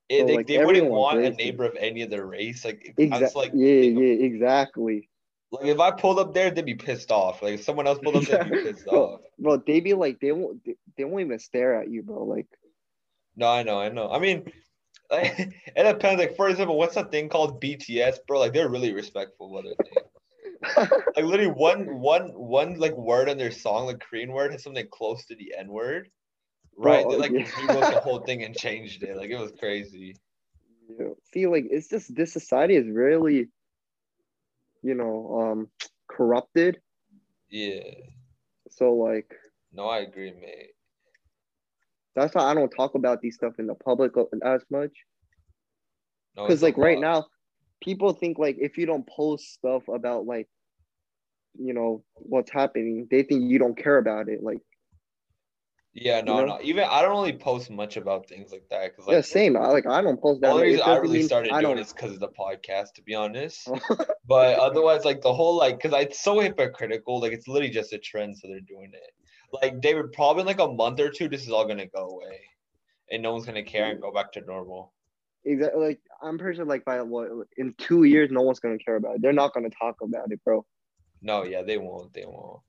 It, 0.09 0.21
So, 0.21 0.25
they, 0.27 0.35
like, 0.35 0.47
they 0.47 0.65
wouldn't 0.65 0.89
want 0.89 1.19
a 1.19 1.29
neighbor 1.29 1.63
of 1.65 1.75
any 1.79 2.01
of 2.01 2.09
their 2.09 2.25
race. 2.25 2.65
Like 2.65 2.93
exactly. 2.97 3.41
like 3.41 3.51
yeah, 3.53 3.81
yeah, 4.01 4.25
exactly. 4.25 5.09
like 5.51 5.65
if 5.65 5.79
I 5.79 5.91
pulled 5.91 6.19
up 6.19 6.33
there, 6.33 6.51
they'd 6.51 6.65
be 6.65 6.75
pissed 6.75 7.11
off. 7.11 7.41
Like 7.41 7.55
if 7.55 7.63
someone 7.63 7.87
else 7.87 7.99
pulled 7.99 8.15
up, 8.17 8.23
they'd 8.23 8.49
be 8.51 8.57
pissed 8.63 8.85
Bro, 8.87 9.03
off. 9.03 9.21
bro, 9.39 9.57
they 9.57 9.79
be 9.79 9.93
like, 9.93 10.19
they 10.19 10.31
won't, 10.31 10.63
they, 10.65 10.75
they 10.97 11.03
won't 11.05 11.21
even 11.21 11.39
stare 11.39 11.79
at 11.81 11.89
you, 11.89 12.03
bro. 12.03 12.23
Like, 12.25 12.47
No, 13.35 13.47
I 13.47 13.63
know, 13.63 13.79
I 13.79 13.89
know. 13.89 14.09
I 14.11 14.19
mean, 14.19 14.51
like, 15.09 15.33
it 15.75 15.83
depends. 15.83 16.19
Like, 16.19 16.35
for 16.35 16.49
example, 16.49 16.77
what's 16.77 16.95
that 16.95 17.11
thing 17.11 17.29
called 17.29 17.61
BTS, 17.61 18.17
bro? 18.27 18.39
Like, 18.39 18.53
they're 18.53 18.69
really 18.69 18.91
respectful 18.93 19.57
of 19.57 19.65
other 19.65 19.75
things. 19.83 20.07
Like, 21.15 21.25
literally, 21.25 21.51
one, 21.51 21.99
one, 21.99 22.29
one, 22.33 22.79
like 22.79 22.95
word 22.95 23.29
in 23.29 23.37
their 23.37 23.51
song, 23.51 23.87
like 23.87 23.99
Korean 23.99 24.31
word, 24.31 24.51
has 24.51 24.63
something 24.63 24.87
close 24.91 25.25
to 25.25 25.35
the 25.35 25.53
N 25.57 25.67
word, 25.69 26.09
right? 26.77 27.03
Bro, 27.03 27.11
they 27.11 27.17
like 27.17 27.31
yeah. 27.31 27.47
rewrote 27.67 27.93
the 27.93 27.99
whole 27.99 28.19
thing 28.19 28.43
and 28.43 28.55
changed 28.65 29.03
it. 29.03 29.17
Like, 29.17 29.29
it 29.29 29.39
was 29.39 29.51
crazy. 29.59 30.15
you 30.87 30.97
know, 30.99 31.15
see, 31.33 31.47
like, 31.47 31.65
it's 31.69 31.87
just 31.87 32.13
this 32.15 32.31
society 32.31 32.75
is 32.75 32.87
really, 32.87 33.47
you 34.83 34.93
know, 34.93 35.39
um, 35.51 35.69
corrupted. 36.07 36.79
Yeah. 37.49 37.81
So 38.69 38.93
like, 38.93 39.33
No, 39.73 39.87
I 39.87 39.99
agree, 39.99 40.31
mate. 40.31 40.71
that's 42.15 42.33
why 42.35 42.43
I 42.43 42.53
don't 42.53 42.69
talk 42.69 42.95
about 42.95 43.21
these 43.21 43.35
stuff 43.35 43.53
in 43.59 43.67
the 43.67 43.75
public 43.75 44.13
as 44.43 44.61
much. 44.69 44.91
Because 46.35 46.61
a 46.61 46.65
like 46.65 46.77
right 46.77 46.99
now, 46.99 47.25
people 47.81 48.13
think 48.13 48.39
like 48.39 48.57
if 48.59 48.77
you 48.77 48.85
don't 48.85 49.07
post 49.07 49.53
stuff 49.53 49.87
about 49.87 50.25
like, 50.25 50.47
you 51.59 51.73
know, 51.73 52.03
what's 52.15 52.51
happening, 52.51 53.07
they 53.11 53.23
think 53.23 53.49
you 53.49 53.59
don't 53.59 53.77
care 53.77 53.97
about 53.97 54.29
it. 54.29 54.41
Like, 54.41 54.59
Yeah, 55.93 56.21
no, 56.21 56.37
know? 56.37 56.45
no. 56.45 56.59
Even 56.61 56.85
I 56.89 57.01
don't 57.01 57.11
really 57.11 57.33
post 57.33 57.69
much 57.69 57.97
about 57.97 58.29
things 58.29 58.51
like 58.51 58.63
that 58.69 58.91
because, 58.91 59.07
like, 59.07 59.15
yeah, 59.15 59.21
same. 59.21 59.57
I 59.57 59.67
like 59.67 59.85
I 59.85 60.01
don't 60.01 60.21
post 60.21 60.39
The 60.39 60.47
only 60.47 60.67
reason 60.67 60.83
I 60.85 60.97
really 60.97 61.23
started 61.23 61.51
I 61.51 61.61
doing 61.61 61.75
don't. 61.75 61.79
it 61.79 61.87
is 61.87 61.93
because 61.93 62.13
of 62.13 62.19
the 62.19 62.29
podcast, 62.29 62.93
to 62.95 63.01
be 63.01 63.13
honest. 63.13 63.67
but 64.25 64.59
otherwise, 64.59 65.03
like 65.03 65.21
the 65.21 65.33
whole 65.33 65.57
like, 65.57 65.81
because 65.81 65.99
it's 66.01 66.23
so 66.23 66.39
hypocritical. 66.39 67.19
Like 67.19 67.33
it's 67.33 67.47
literally 67.47 67.73
just 67.73 67.91
a 67.91 67.97
trend, 67.97 68.37
so 68.37 68.47
they're 68.47 68.61
doing 68.61 68.91
it. 68.93 69.11
Like 69.51 69.81
they 69.81 69.93
would 69.93 70.13
probably 70.13 70.41
in 70.41 70.47
like 70.47 70.61
a 70.61 70.67
month 70.71 71.01
or 71.01 71.09
two, 71.09 71.27
this 71.27 71.43
is 71.43 71.49
all 71.49 71.67
gonna 71.67 71.87
go 71.87 72.07
away, 72.07 72.39
and 73.11 73.21
no 73.21 73.33
one's 73.33 73.45
gonna 73.45 73.63
care 73.63 73.89
and 73.89 73.99
mm. 73.99 74.03
go 74.03 74.13
back 74.13 74.31
to 74.33 74.41
normal. 74.41 74.93
Exactly. 75.45 75.87
Like 75.87 75.99
I'm 76.21 76.37
pretty 76.37 76.57
sure 76.57 76.65
like 76.65 76.85
by 76.85 77.01
what 77.01 77.29
in 77.57 77.73
two 77.77 78.03
years, 78.03 78.29
no 78.31 78.41
one's 78.41 78.59
gonna 78.59 78.77
care 78.77 78.95
about 78.95 79.15
it. 79.15 79.21
They're 79.21 79.33
not 79.33 79.53
gonna 79.53 79.69
talk 79.69 79.95
about 80.01 80.31
it, 80.31 80.39
bro. 80.43 80.65
No, 81.21 81.43
yeah, 81.43 81.61
they 81.63 81.77
won't. 81.77 82.13
They 82.13 82.25
won't. 82.25 82.61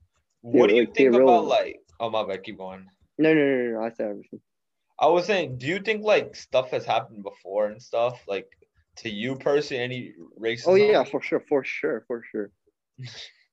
Yeah, 0.43 0.59
What 0.59 0.69
do 0.69 0.75
you 0.75 0.85
like, 0.85 0.95
think 0.95 1.09
about 1.09 1.19
really- 1.19 1.45
like? 1.47 1.79
Oh 1.99 2.09
my 2.09 2.25
bad, 2.25 2.43
keep 2.43 2.57
going. 2.57 2.87
No, 3.17 3.33
no, 3.33 3.41
no, 3.45 3.71
no. 3.79 3.83
I 3.83 3.89
said 3.91 4.09
everything. 4.09 4.41
I 4.99 5.07
was 5.07 5.25
saying, 5.25 5.57
do 5.57 5.67
you 5.67 5.79
think 5.79 6.03
like 6.03 6.35
stuff 6.35 6.71
has 6.71 6.85
happened 6.85 7.23
before 7.23 7.67
and 7.67 7.81
stuff 7.81 8.19
like 8.27 8.47
to 8.97 9.09
you 9.09 9.35
personally, 9.35 9.83
any 9.83 10.13
racism? 10.39 10.67
Oh 10.67 10.75
yeah, 10.75 11.03
for 11.03 11.21
sure, 11.21 11.43
for 11.47 11.63
sure, 11.63 12.03
for 12.07 12.23
sure. 12.31 12.51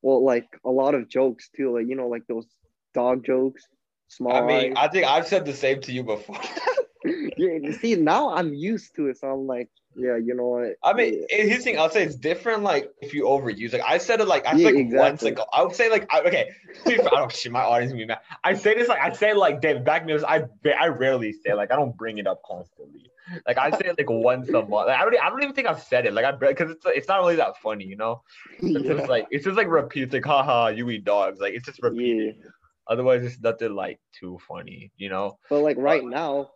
well, 0.03 0.25
like 0.25 0.49
a 0.65 0.71
lot 0.71 0.95
of 0.95 1.09
jokes 1.09 1.51
too, 1.55 1.75
like 1.75 1.89
you 1.89 1.97
know, 1.97 2.09
like 2.09 2.27
those 2.27 2.47
dog 2.95 3.25
jokes. 3.25 3.67
Small. 4.09 4.33
I 4.33 4.41
mean, 4.47 4.77
eyes. 4.77 4.89
I 4.89 4.89
think 4.89 5.07
I've 5.07 5.27
said 5.29 5.45
the 5.45 5.53
same 5.53 5.81
to 5.83 5.93
you 5.93 6.03
before. 6.03 6.41
yeah, 7.05 7.55
you 7.63 7.73
see, 7.73 7.97
now 7.97 8.31
I'm 8.35 8.53
used 8.53 8.95
to 8.97 9.09
it, 9.09 9.19
so 9.19 9.29
I'm 9.29 9.47
like, 9.47 9.69
yeah, 9.97 10.17
you 10.17 10.35
know 10.35 10.47
what? 10.47 10.75
I 10.85 10.93
mean, 10.93 11.25
yeah. 11.31 11.43
his 11.45 11.65
thing, 11.65 11.79
I'll 11.79 11.91
say 11.91 12.05
it's 12.05 12.15
different. 12.15 12.63
Like 12.63 12.91
if 13.01 13.13
you 13.13 13.25
overuse, 13.25 13.73
like 13.73 13.83
I 13.85 13.99
said 13.99 14.21
it, 14.21 14.29
like 14.29 14.47
I 14.47 14.53
Yeah, 14.53 14.67
said 14.67 14.75
like 14.75 14.87
once 14.93 15.25
exactly. 15.25 15.31
ago. 15.33 15.45
I 15.53 15.63
would 15.65 15.75
say 15.75 15.91
like 15.91 16.07
I, 16.13 16.21
okay. 16.23 16.51
I 16.87 16.97
don't 16.97 17.33
shit. 17.33 17.51
My 17.51 17.63
audience 17.63 17.93
be 17.93 18.07
mad. 18.07 18.21
I 18.45 18.55
say 18.55 18.75
this 18.75 18.89
like 18.89 19.01
I 19.01 19.13
say 19.13 19.35
like 19.35 19.61
David 19.61 19.85
back 19.85 20.07
me. 20.07 20.17
I 20.27 20.45
I 20.79 20.87
rarely 20.89 21.33
say 21.33 21.55
like 21.55 21.73
I 21.73 21.77
don't 21.77 21.97
bring 21.97 22.19
it 22.19 22.27
up 22.27 22.41
constantly. 22.47 23.11
Like 23.47 23.59
I 23.59 23.71
say 23.71 23.89
it 23.89 23.99
like 23.99 24.09
once 24.09 24.49
a 24.51 24.61
month. 24.63 24.89
Like, 24.89 25.01
I 25.01 25.05
don't. 25.05 25.17
I 25.21 25.29
don't 25.29 25.43
even 25.43 25.55
think 25.55 25.67
I've 25.67 25.83
said 25.83 26.07
it. 26.07 26.13
Like 26.15 26.25
I 26.25 26.33
because 26.33 26.71
it's 26.71 26.85
it's 26.87 27.09
not 27.09 27.19
really 27.21 27.37
that 27.37 27.57
funny, 27.59 27.85
you 27.85 27.97
know. 27.97 28.23
It's 28.75 28.87
yeah. 28.87 28.95
just 28.97 29.09
like 29.09 29.27
it's 29.31 29.45
just 29.45 29.57
like 29.57 29.69
repeat 29.69 30.13
like 30.13 30.25
haha 30.25 30.69
you 30.69 30.89
eat 30.91 31.05
dogs. 31.05 31.41
Like 31.41 31.55
it's 31.55 31.67
just 31.67 31.83
repeating. 31.83 32.43
Otherwise, 32.87 33.25
it's 33.25 33.41
nothing 33.41 33.75
like 33.75 34.01
too 34.13 34.39
funny, 34.49 34.93
you 34.97 35.09
know. 35.09 35.39
But 35.49 35.61
like 35.61 35.79
uh, 35.79 35.83
right 35.83 36.05
now, 36.05 36.51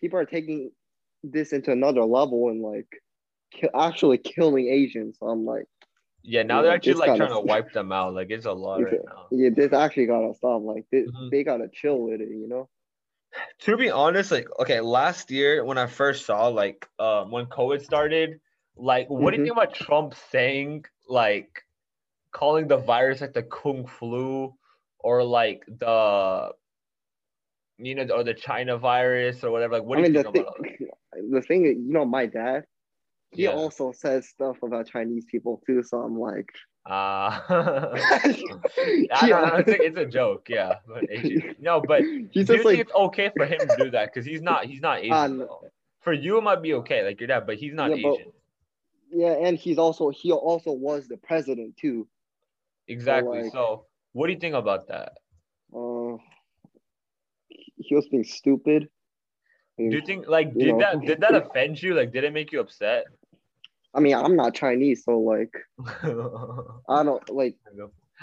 people 0.00 0.18
are 0.18 0.24
taking 0.26 0.70
this 1.22 1.52
into 1.52 1.72
another 1.72 2.04
level 2.04 2.48
and 2.48 2.62
like 2.62 2.88
ki- 3.52 3.68
actually 3.74 4.18
killing 4.18 4.68
Asians. 4.68 5.16
So 5.18 5.26
I'm 5.28 5.44
like, 5.44 5.66
Yeah, 6.22 6.42
now 6.42 6.56
Yeah, 6.58 6.62
they're 6.62 6.72
actually 6.72 6.94
like 6.94 7.16
trying 7.16 7.30
to 7.30 7.40
wipe 7.40 7.72
them 7.72 7.92
out. 7.92 8.14
Like 8.14 8.30
it's 8.30 8.46
a 8.46 8.52
lot 8.52 8.82
right 8.82 9.00
now. 9.04 9.26
yeah, 9.30 9.50
this 9.54 9.72
actually 9.72 10.06
gotta 10.06 10.34
stop. 10.34 10.62
Like 10.62 10.84
this, 10.90 11.10
Mhm. 11.10 11.30
they 11.30 11.44
gotta 11.44 11.68
chill 11.72 12.00
with 12.00 12.20
it, 12.20 12.28
you 12.28 12.48
know? 12.48 12.68
to 13.60 13.76
be 13.76 13.90
honest, 13.90 14.30
like 14.30 14.48
okay, 14.60 14.80
last 14.80 15.30
year 15.30 15.64
when 15.64 15.78
I 15.78 15.86
first 15.86 16.26
saw 16.26 16.48
like 16.48 16.88
um 16.98 17.30
when 17.30 17.46
COVID 17.46 17.82
started, 17.82 18.40
like 18.76 19.08
what 19.08 19.30
do 19.30 19.36
you 19.36 19.42
Mhm. 19.42 19.46
think 19.46 19.56
about 19.56 19.74
Trump 19.74 20.14
saying 20.30 20.84
like 21.08 21.62
calling 22.32 22.68
the 22.68 22.76
virus 22.76 23.20
like 23.20 23.32
the 23.32 23.42
kung 23.42 23.86
flu 23.86 24.54
or 24.98 25.24
like 25.24 25.64
the 25.66 26.52
you 27.78 27.94
know 27.94 28.06
or 28.14 28.24
the 28.24 28.34
China 28.34 28.76
virus 28.78 29.42
or 29.44 29.50
whatever? 29.50 29.74
Like 29.74 29.84
what 29.84 29.98
I 29.98 30.02
do 30.02 30.08
mean, 30.08 30.14
you 30.14 30.22
the 30.22 30.32
think 30.32 30.34
thing, 30.34 30.88
about 30.88 31.20
it? 31.20 31.30
the 31.30 31.42
thing, 31.42 31.64
you 31.64 31.92
know, 31.92 32.04
my 32.04 32.26
dad, 32.26 32.64
he 33.32 33.44
Yeah. 33.44 33.50
also 33.50 33.92
says 33.92 34.28
stuff 34.28 34.56
about 34.62 34.86
Chinese 34.88 35.24
people 35.30 35.62
too. 35.66 35.82
So 35.82 35.98
I'm 35.98 36.18
like, 36.18 36.50
Uh, 36.86 37.40
I 37.50 39.26
don't 39.28 39.48
know, 39.48 39.56
it's, 39.56 39.68
a, 39.70 39.82
it's 39.82 39.98
a 39.98 40.06
joke, 40.06 40.46
yeah. 40.48 40.74
But 40.86 41.04
Asian- 41.10 41.56
no, 41.60 41.80
but 41.80 42.02
he's 42.02 42.08
do 42.08 42.40
you 42.40 42.44
just 42.44 42.50
think 42.52 42.64
like, 42.64 42.78
it's 42.78 42.92
okay 42.94 43.30
for 43.36 43.44
him 43.46 43.58
to 43.58 43.76
do 43.78 43.90
that? 43.90 44.10
Because 44.12 44.24
he's 44.26 44.42
not 44.42 44.66
he's 44.66 44.80
not 44.80 44.98
Asian. 45.00 45.12
Uh, 45.12 45.26
no. 45.28 45.60
For 46.00 46.12
you, 46.12 46.38
it 46.38 46.42
might 46.42 46.62
be 46.62 46.74
okay, 46.74 47.04
like 47.04 47.20
your 47.20 47.26
dad, 47.26 47.46
but 47.46 47.56
he's 47.56 47.74
not 47.74 47.90
Yeah, 47.90 48.02
but- 48.08 48.20
Asian. 48.20 48.32
yeah, 49.10 49.34
and 49.46 49.58
he's 49.58 49.78
also 49.78 50.10
he 50.10 50.30
also 50.32 50.70
was 50.72 51.08
the 51.08 51.16
president 51.16 51.76
too. 51.76 52.06
Exactly. 52.88 53.42
like- 53.42 53.52
so, 53.52 53.86
what 54.12 54.28
do 54.28 54.32
you 54.32 54.38
think 54.38 54.54
about 54.54 54.86
that? 54.88 55.14
Uh, 55.74 56.16
he 57.76 57.94
was 57.94 58.08
being 58.08 58.24
stupid. 58.24 58.88
Do 59.78 59.84
you 59.84 60.00
think 60.00 60.26
like 60.26 60.52
you 60.54 60.64
did 60.66 60.72
know. 60.72 60.78
that 60.78 61.00
did 61.02 61.20
that 61.20 61.34
offend 61.34 61.82
you? 61.82 61.94
Like, 61.94 62.12
did 62.12 62.24
it 62.24 62.32
make 62.32 62.50
you 62.52 62.60
upset? 62.60 63.04
I 63.94 64.00
mean, 64.00 64.14
I'm 64.14 64.36
not 64.36 64.54
Chinese, 64.54 65.04
so 65.04 65.18
like, 65.18 65.54
I 66.88 67.02
don't 67.02 67.28
like. 67.30 67.56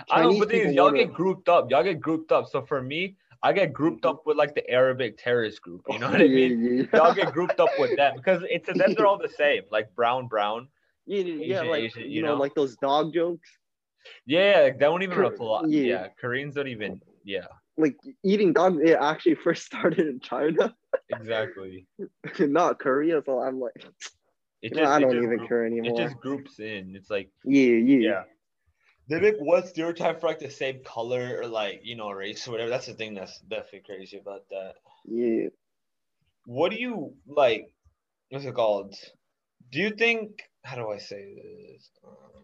I 0.10 0.24
don't. 0.24 0.40
But 0.40 0.50
the 0.50 0.54
thing 0.54 0.62
is, 0.62 0.68
people 0.68 0.74
y'all 0.74 0.92
get 0.92 1.14
grouped 1.14 1.50
up. 1.50 1.70
Y'all 1.70 1.84
get 1.84 2.00
grouped 2.00 2.32
up. 2.32 2.48
So 2.50 2.62
for 2.64 2.82
me, 2.82 3.16
I 3.44 3.54
get 3.54 3.74
grouped 3.74 4.06
up 4.06 4.26
with 4.26 4.38
like 4.38 4.56
the 4.56 4.68
Arabic 4.70 5.18
terrorist 5.18 5.62
group. 5.62 5.82
You 5.90 6.00
know 6.00 6.10
what 6.10 6.22
I 6.22 6.28
mean? 6.28 6.88
yeah. 6.92 6.98
Y'all 7.00 7.14
get 7.14 7.34
grouped 7.34 7.60
up 7.60 7.70
with 7.78 7.96
them 7.98 8.16
because 8.18 8.42
it's 8.50 8.68
to 8.68 8.74
them 8.74 8.94
they're 8.96 9.06
all 9.06 9.18
the 9.20 9.30
same, 9.38 9.64
like 9.72 9.94
brown, 9.96 10.28
brown. 10.28 10.68
Yeah, 11.06 11.20
yeah, 11.24 11.34
yeah, 11.34 11.56
Asian, 11.60 11.70
like 11.70 11.84
Asian, 11.84 12.02
you, 12.04 12.08
you 12.10 12.22
know, 12.22 12.34
know? 12.36 12.40
like 12.40 12.56
those 12.56 12.76
dog 12.78 13.14
jokes, 13.14 13.50
Yeah, 14.26 14.62
like, 14.64 14.80
they 14.80 14.86
don't 14.86 15.04
even 15.04 15.24
apply. 15.24 15.64
yeah. 15.68 15.82
Yeah. 15.82 16.08
Koreans 16.20 16.56
don't 16.56 16.70
even. 16.70 17.02
Yeah, 17.26 17.48
like 17.78 17.98
eating 18.24 18.54
dog. 18.54 18.80
It 18.82 18.98
actually 19.00 19.36
first 19.36 19.66
started 19.72 20.08
in 20.08 20.20
China, 20.20 20.76
exactly. 21.10 21.88
not 22.40 22.80
Korea. 22.80 23.22
So 23.26 23.40
I'm 23.40 23.60
like, 23.60 23.74
know, 24.72 24.86
I 24.86 25.00
don't 25.00 25.16
even 25.16 25.38
group- 25.38 25.48
care 25.48 25.66
anymore. 25.66 26.00
It 26.00 26.04
just 26.04 26.20
groups 26.20 26.60
in. 26.60 26.96
It's 26.96 27.10
like 27.10 27.30
Yeah, 27.44 27.76
yeah, 27.76 27.98
yeah. 27.98 28.24
They 29.10 29.20
make 29.20 29.36
one 29.40 29.68
stereotype 29.68 30.22
for 30.22 30.28
like 30.28 30.40
the 30.40 30.50
same 30.50 30.82
color 30.86 31.42
or 31.42 31.48
like 31.48 31.82
you 31.84 31.96
know 31.96 32.12
race 32.12 32.48
or 32.48 32.52
whatever. 32.52 32.70
That's 32.70 32.88
the 32.88 32.94
thing 32.94 33.14
that's 33.14 33.40
definitely 33.42 33.84
crazy 33.86 34.18
about 34.18 34.48
that. 34.50 34.76
yeah. 35.06 35.50
What 36.46 36.72
do 36.72 36.78
you 36.78 37.14
like? 37.26 37.74
What's 38.30 38.46
it 38.46 38.54
called? 38.56 38.96
Do 39.72 39.80
you 39.80 39.92
think? 39.92 40.42
How 40.64 40.76
do 40.76 40.90
I 40.90 40.98
say 40.98 41.36
this? 41.36 41.90
Um, 42.06 42.44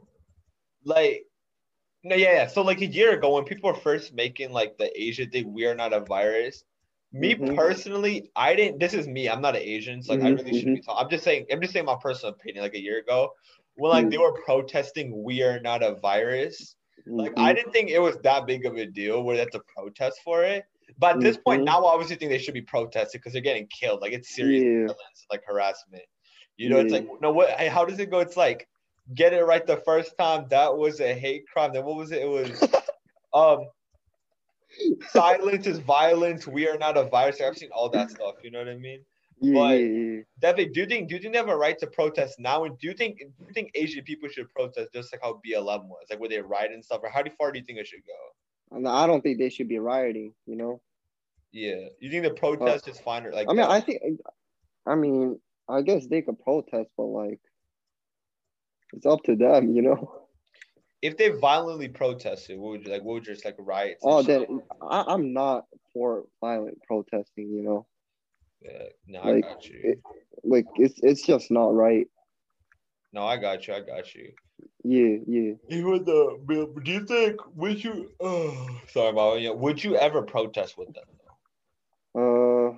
like, 0.83 1.25
no, 2.03 2.15
yeah, 2.15 2.33
yeah. 2.33 2.47
So 2.47 2.61
like 2.61 2.81
a 2.81 2.85
year 2.85 3.13
ago, 3.17 3.33
when 3.35 3.43
people 3.45 3.69
were 3.69 3.75
first 3.79 4.13
making 4.13 4.51
like 4.51 4.77
the 4.77 4.89
Asia 4.99 5.25
thing, 5.25 5.53
we 5.53 5.65
are 5.65 5.75
not 5.75 5.93
a 5.93 6.01
virus. 6.01 6.63
Me 7.11 7.35
Mhm. 7.35 7.55
personally, 7.55 8.31
I 8.35 8.55
didn't. 8.55 8.79
This 8.79 8.93
is 8.93 9.07
me. 9.07 9.29
I'm 9.29 9.41
not 9.41 9.55
an 9.55 9.61
Asian, 9.61 10.01
so 10.01 10.13
like 10.13 10.21
I 10.23 10.29
Mhm, 10.29 10.37
really 10.37 10.53
shouldn't 10.53 10.75
be 10.75 10.81
talking. 10.81 11.03
I'm 11.03 11.09
just 11.09 11.23
saying. 11.23 11.45
I'm 11.51 11.61
just 11.61 11.73
saying 11.73 11.85
my 11.85 11.97
personal 12.01 12.33
opinion. 12.33 12.63
Like 12.63 12.75
a 12.75 12.81
year 12.81 12.99
ago, 12.99 13.29
when 13.75 13.89
like 13.91 14.09
Mm. 14.09 14.11
they 14.11 14.17
were 14.17 14.33
protesting, 14.45 15.23
we 15.23 15.41
are 15.43 15.59
not 15.59 15.83
a 15.83 15.95
virus. 15.95 16.75
Like. 17.17 17.33
I 17.37 17.53
didn't 17.53 17.71
think 17.71 17.89
it 17.89 17.99
was 17.99 18.17
that 18.23 18.45
big 18.47 18.65
of 18.65 18.77
a 18.77 18.85
deal 18.85 19.23
where 19.23 19.37
that's 19.37 19.55
a 19.55 19.61
protest 19.75 20.19
for 20.23 20.43
it. 20.43 20.63
But 20.97 21.15
at 21.17 21.21
this 21.21 21.37
point 21.37 21.63
now, 21.63 21.83
I 21.83 21.93
obviously 21.93 22.15
think 22.15 22.31
they 22.31 22.37
should 22.39 22.53
be 22.53 22.61
protesting 22.61 23.19
because 23.19 23.33
they're 23.33 23.41
getting 23.41 23.67
killed. 23.67 24.01
Like 24.01 24.13
it's 24.13 24.33
serious 24.35 24.63
Yeah. 24.63 24.87
violence, 24.87 25.25
like 25.31 25.43
harassment. 25.45 26.03
You 26.57 26.69
know, 26.69 26.79
it's 26.79 26.91
like 26.93 27.05
no, 27.21 27.31
what? 27.31 27.49
How 27.59 27.85
does 27.85 27.99
it 27.99 28.09
go? 28.11 28.19
It's 28.19 28.37
like 28.37 28.67
get 29.15 29.33
it 29.33 29.43
right 29.43 29.65
the 29.65 29.77
first 29.77 30.17
time. 30.17 30.45
That 30.49 30.75
was 30.77 30.99
a 30.99 31.13
hate 31.13 31.45
crime. 31.51 31.73
Then 31.73 31.85
what 31.85 31.97
was 31.97 32.11
it? 32.11 32.21
It 32.21 32.29
was 32.29 32.63
um 33.33 33.67
silence 35.09 35.67
is 35.67 35.79
violence. 35.79 36.47
We 36.47 36.67
are 36.67 36.77
not 36.77 36.97
a 36.97 37.05
virus. 37.05 37.41
I've 37.41 37.57
seen 37.57 37.69
all 37.71 37.89
that 37.89 38.11
stuff. 38.11 38.35
You 38.43 38.51
know 38.51 38.59
what 38.59 38.69
I 38.69 38.77
mean? 38.77 39.01
yeah, 39.41 39.53
but- 39.53 39.77
yeah. 39.77 40.19
Definitely. 40.39 40.73
Do 40.73 40.79
you 40.81 40.85
think? 40.85 41.09
Do 41.09 41.15
you 41.15 41.21
think 41.21 41.33
they 41.33 41.39
have 41.39 41.49
a 41.49 41.55
right 41.57 41.77
to 41.79 41.87
protest 41.87 42.39
now? 42.39 42.65
And 42.65 42.77
do 42.79 42.87
you 42.87 42.93
think? 42.93 43.19
Do 43.19 43.45
you 43.47 43.53
think 43.53 43.71
Asian 43.75 44.03
people 44.03 44.29
should 44.29 44.49
protest 44.49 44.89
just 44.93 45.13
like 45.13 45.21
how 45.21 45.39
BLM 45.45 45.87
was, 45.87 46.05
like 46.09 46.19
where 46.19 46.29
they 46.29 46.41
riot 46.41 46.71
and 46.71 46.83
stuff? 46.83 47.01
Or 47.03 47.09
how 47.09 47.23
far 47.37 47.51
do 47.51 47.59
you 47.59 47.65
think 47.65 47.79
it 47.79 47.87
should 47.87 48.01
go? 48.05 48.87
I 48.87 49.07
don't 49.07 49.21
think 49.21 49.39
they 49.39 49.49
should 49.49 49.67
be 49.69 49.79
rioting. 49.79 50.33
You 50.45 50.55
know. 50.55 50.81
Yeah. 51.51 51.87
You 51.99 52.11
think 52.11 52.23
the 52.23 52.31
protest 52.31 52.87
is 52.87 52.99
fine 52.99 53.25
or 53.25 53.31
like? 53.31 53.47
I 53.47 53.53
mean, 53.53 53.57
that? 53.57 53.71
I 53.71 53.81
think. 53.81 54.01
I 54.85 54.95
mean, 54.95 55.39
I 55.67 55.81
guess 55.81 56.07
they 56.07 56.21
could 56.21 56.39
protest, 56.39 56.89
but 56.97 57.05
like, 57.05 57.39
it's 58.93 59.05
up 59.05 59.23
to 59.23 59.35
them. 59.35 59.73
You 59.75 59.81
know. 59.83 60.11
if 61.01 61.17
they 61.17 61.29
violently 61.29 61.87
protested, 61.87 62.59
what 62.59 62.71
would 62.71 62.85
you 62.85 62.91
like? 62.91 63.03
What 63.03 63.13
would 63.15 63.23
just 63.23 63.45
like 63.45 63.55
riots? 63.59 64.03
and 64.03 64.13
Oh, 64.13 64.21
then 64.23 64.61
I, 64.81 65.03
I'm 65.07 65.33
not 65.33 65.65
for 65.93 66.25
violent 66.41 66.81
protesting. 66.83 67.49
You 67.51 67.63
know, 67.63 67.87
Yeah, 68.61 68.83
no, 69.07 69.21
like, 69.31 69.45
I 69.45 69.49
got 69.49 69.65
you. 69.65 69.79
it- 69.83 70.01
like 70.43 70.65
it's 70.75 70.95
it's 71.03 71.25
just 71.25 71.51
not 71.51 71.73
right. 71.73 72.07
no, 73.11 73.25
I 73.25 73.37
got 73.37 73.67
you. 73.67 73.73
I 73.73 73.81
got 73.81 74.15
you. 74.15 74.31
Yeah, 74.83 75.17
yeah. 75.27 75.53
Even 75.69 76.05
the, 76.05 76.39
but 76.45 76.83
do 76.83 76.91
you 76.91 77.05
think 77.05 77.35
would 77.55 77.83
you? 77.83 78.09
Oh, 78.21 78.69
sorry, 78.87 79.09
about 79.09 79.41
yeah. 79.41 79.51
Would 79.51 79.83
you 79.83 79.95
ever 79.97 80.21
protest 80.23 80.77
with 80.77 80.93
them? 80.93 81.03
Uh, 82.15 82.69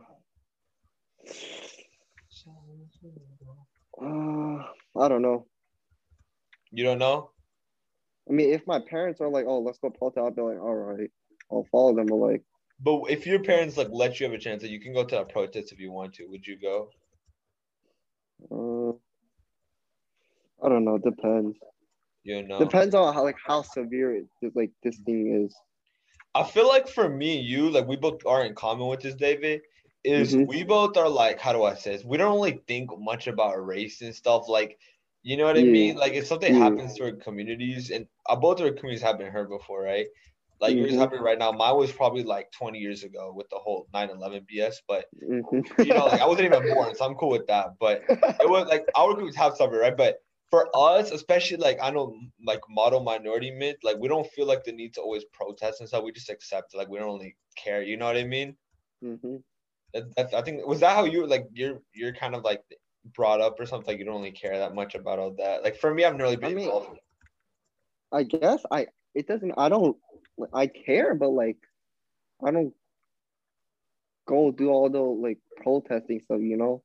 uh, 4.06 4.63
I 5.00 5.08
don't 5.08 5.22
know. 5.22 5.46
You 6.72 6.84
don't 6.84 7.00
know. 7.00 7.32
I 8.30 8.34
mean, 8.34 8.54
if 8.54 8.66
my 8.68 8.80
parents 8.80 9.20
are 9.22 9.30
like, 9.30 9.46
"Oh, 9.48 9.60
let's 9.60 9.80
go 9.80 9.90
protest," 9.90 10.20
I'll 10.20 10.32
be 10.32 10.42
like, 10.42 10.60
"All 10.60 10.75
right, 10.75 11.10
I'll 11.51 11.68
follow 11.72 11.96
them." 11.96 12.06
But 12.08 12.16
like, 12.16 12.44
But 12.80 13.04
if 13.10 13.25
your 13.25 13.44
parents 13.44 13.78
like 13.78 13.90
let 13.92 14.20
you 14.20 14.25
have 14.25 14.34
a 14.34 14.40
chance 14.40 14.62
that 14.62 14.70
you 14.72 14.80
can 14.80 14.94
go 14.94 15.04
to 15.06 15.22
a 15.22 15.25
protest 15.25 15.72
if 15.72 15.80
you 15.80 15.92
want 15.92 16.13
to, 16.16 16.25
would 16.28 16.46
you 16.48 16.58
go? 16.60 16.90
uh, 18.51 18.92
I 20.66 20.70
don't 20.70 20.86
know. 20.86 20.98
Depends. 20.98 21.58
You 22.24 22.44
know. 22.44 22.60
Depends 22.60 22.96
on 22.96 23.13
how 23.13 23.24
like 23.24 23.38
how 23.46 23.62
severe 23.63 24.16
it, 24.16 24.28
like 24.56 24.72
this 24.84 24.98
thing 25.00 25.46
is. 25.46 25.56
I 26.34 26.44
feel 26.44 26.68
like 26.68 26.88
for 26.88 27.10
me 27.10 27.40
and 27.40 27.46
you, 27.46 27.70
like 27.70 27.88
we 27.88 27.98
both 27.98 28.25
are 28.25 28.46
in 28.46 28.56
common 28.56 28.88
with 28.88 29.01
this, 29.01 29.16
David, 29.16 29.62
is 30.04 30.34
Mhm. 30.34 30.48
we 30.48 30.63
both 30.63 30.96
are 30.98 31.10
like, 31.10 31.40
how 31.40 31.51
do 31.51 31.63
I 31.63 31.74
say 31.74 31.92
this? 31.98 32.06
We 32.06 32.18
don't 32.18 32.36
really 32.36 32.62
think 32.68 32.90
much 32.98 33.28
about 33.28 33.66
race 33.66 34.01
and 34.01 34.16
stuff. 34.16 34.48
Like, 34.48 34.80
you 35.24 35.38
know 35.38 35.46
what 35.46 35.58
I 35.58 35.66
mean? 35.66 35.96
Like 35.96 36.13
if 36.13 36.28
something 36.28 36.54
happens 36.54 36.96
to 36.96 37.06
our 37.06 37.12
communities, 37.13 37.92
and 37.92 38.08
uh, 38.30 38.36
both 38.36 38.62
our 38.62 38.72
communities 38.72 39.04
have 39.04 39.18
been 39.18 39.32
hurt 39.32 39.50
before, 39.50 39.84
right? 39.84 40.08
Like 40.60 40.78
yours 40.78 40.96
Mhm. 40.96 40.96
happening 40.96 41.24
right 41.24 41.38
now. 41.40 41.51
Mine 41.51 41.78
was 41.78 41.92
probably 41.92 42.24
like 42.24 42.51
20 42.51 42.80
years 42.80 43.04
ago 43.04 43.34
with 43.36 43.48
the 43.50 43.58
whole 43.60 43.88
9/11 43.94 44.46
BS, 44.48 44.82
but 44.88 45.06
Mhm. 45.22 45.63
you 45.82 45.94
know, 45.94 46.06
like 46.08 46.22
I 46.22 46.28
wasn't 46.28 46.46
even 46.48 46.66
born, 46.68 46.96
so 46.96 47.06
I'm 47.06 47.16
cool 47.16 47.30
with 47.32 47.48
that. 47.48 47.72
But 47.80 48.04
it 48.40 48.50
was 48.50 48.68
like 48.68 48.86
our 48.96 49.12
communities 49.13 49.38
have 49.38 49.56
suffered, 49.56 49.80
right? 49.80 49.98
But 49.98 50.18
for 50.51 50.70
us, 50.75 51.12
especially 51.12 51.58
like 51.58 51.78
I 51.82 51.92
know 51.92 52.16
like 52.46 52.62
model 52.70 53.01
minority 53.04 53.51
myth, 53.51 53.78
like 53.84 53.98
we 54.00 54.08
don't 54.08 54.28
feel 54.28 54.46
like 54.48 54.63
the 54.63 54.72
need 54.74 54.94
to 54.96 55.01
always 55.01 55.25
protest 55.34 55.80
and 55.82 55.90
stuff. 55.90 56.04
We 56.04 56.12
just 56.12 56.30
accept. 56.30 56.75
Like 56.75 56.90
we 56.90 57.00
don't 57.00 57.08
really 57.13 57.38
care. 57.58 57.82
You 57.84 57.98
know 57.98 58.06
what 58.06 58.18
I 58.18 58.25
mean? 58.25 58.58
Mhm. 59.01 59.44
That, 59.94 60.16
that's 60.16 60.34
I 60.34 60.42
think 60.42 60.66
was 60.66 60.80
that 60.80 60.96
how 60.96 61.04
you 61.04 61.28
like 61.28 61.48
you're 61.54 61.82
you're 61.94 62.13
kind 62.13 62.36
of 62.36 62.44
like 62.44 62.63
brought 63.13 63.41
up 63.41 63.60
or 63.60 63.65
something, 63.65 63.88
like 63.88 64.00
you 64.00 64.06
don't 64.06 64.18
really 64.18 64.32
care 64.32 64.58
that 64.58 64.75
much 64.75 64.96
about 64.96 65.20
all 65.20 65.32
that. 65.38 65.63
Like 65.63 65.77
for 65.77 65.94
me, 65.94 66.03
I've 66.06 66.13
never 66.13 66.24
really 66.24 66.36
been 66.36 66.51
I 66.51 66.56
mean- 66.56 66.65
involved. 66.65 67.00
I 68.13 68.24
guess 68.24 68.62
I 68.70 68.88
it 69.15 69.27
doesn't 69.27 69.53
I 69.58 69.70
don't 69.70 69.96
I 70.53 70.68
care, 70.68 71.15
but 71.15 71.30
like 71.30 71.58
I 72.46 72.51
don't 72.51 72.74
go 74.27 74.51
do 74.51 74.70
all 74.70 74.89
the 74.89 75.00
like 75.00 75.39
protesting 75.58 76.20
stuff, 76.22 76.41
you 76.41 76.58
know? 76.58 76.84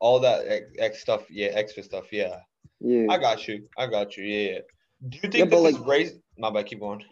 All 0.00 0.20
that 0.20 0.46
ex, 0.46 0.66
ex 0.78 1.00
stuff, 1.00 1.24
yeah, 1.30 1.48
extra 1.48 1.82
stuff, 1.82 2.12
yeah. 2.12 2.40
Yeah. 2.80 3.06
I 3.10 3.18
got 3.18 3.48
you. 3.48 3.68
I 3.76 3.88
got 3.88 4.16
you. 4.16 4.24
Yeah. 4.24 4.50
yeah. 4.52 4.58
Do 5.08 5.16
you 5.16 5.20
think 5.22 5.34
Yeah, 5.34 5.44
but 5.46 5.62
this 5.62 5.74
is 5.74 5.80
like- 5.80 5.88
race? 5.88 6.12
My 6.38 6.50
bad. 6.50 6.66
Keep 6.66 6.80
going. 6.80 7.02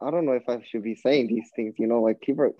I 0.00 0.10
don't 0.12 0.24
know 0.26 0.32
if 0.32 0.48
I 0.48 0.62
should 0.68 0.82
be 0.84 0.94
saying 0.94 1.26
these 1.28 1.50
things, 1.56 1.74
you 1.78 1.86
know, 1.88 2.02
like 2.02 2.20
people 2.20 2.44
are 2.44 2.52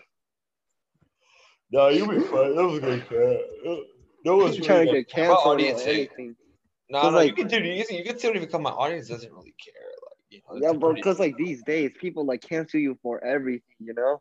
No, 1.71 1.89
you'll 1.89 2.09
be 2.09 2.21
fine. 2.21 2.57
That 2.57 2.65
was 2.65 2.81
good. 2.81 3.85
No 4.27 4.37
one's 4.37 4.57
trying 4.59 4.87
to 4.89 4.93
get 4.93 5.09
canceled 5.09 5.61
or 5.61 5.65
anything. 5.65 6.35
no, 6.91 7.11
no, 7.11 7.21
you 7.21 7.27
like- 7.29 7.37
can 7.37 7.47
do. 7.49 7.59
You 7.63 7.85
can, 7.87 7.97
you 7.97 8.05
can 8.05 8.19
still 8.19 8.33
become 8.33 8.63
my 8.63 8.71
audience. 8.71 9.09
Doesn't 9.09 9.33
really 9.33 9.55
care. 9.65 9.75
Like, 10.07 10.19
you 10.31 10.41
know, 10.49 10.73
Yeah, 10.73 10.79
pretty- 10.79 10.95
because 11.01 11.19
like 11.21 11.37
these 11.37 11.63
days 11.63 11.93
people 12.01 12.25
like 12.27 12.41
cancel 12.43 12.81
you 12.81 12.99
for 13.03 13.23
everything, 13.25 13.77
you 13.79 13.95
know? 13.95 14.21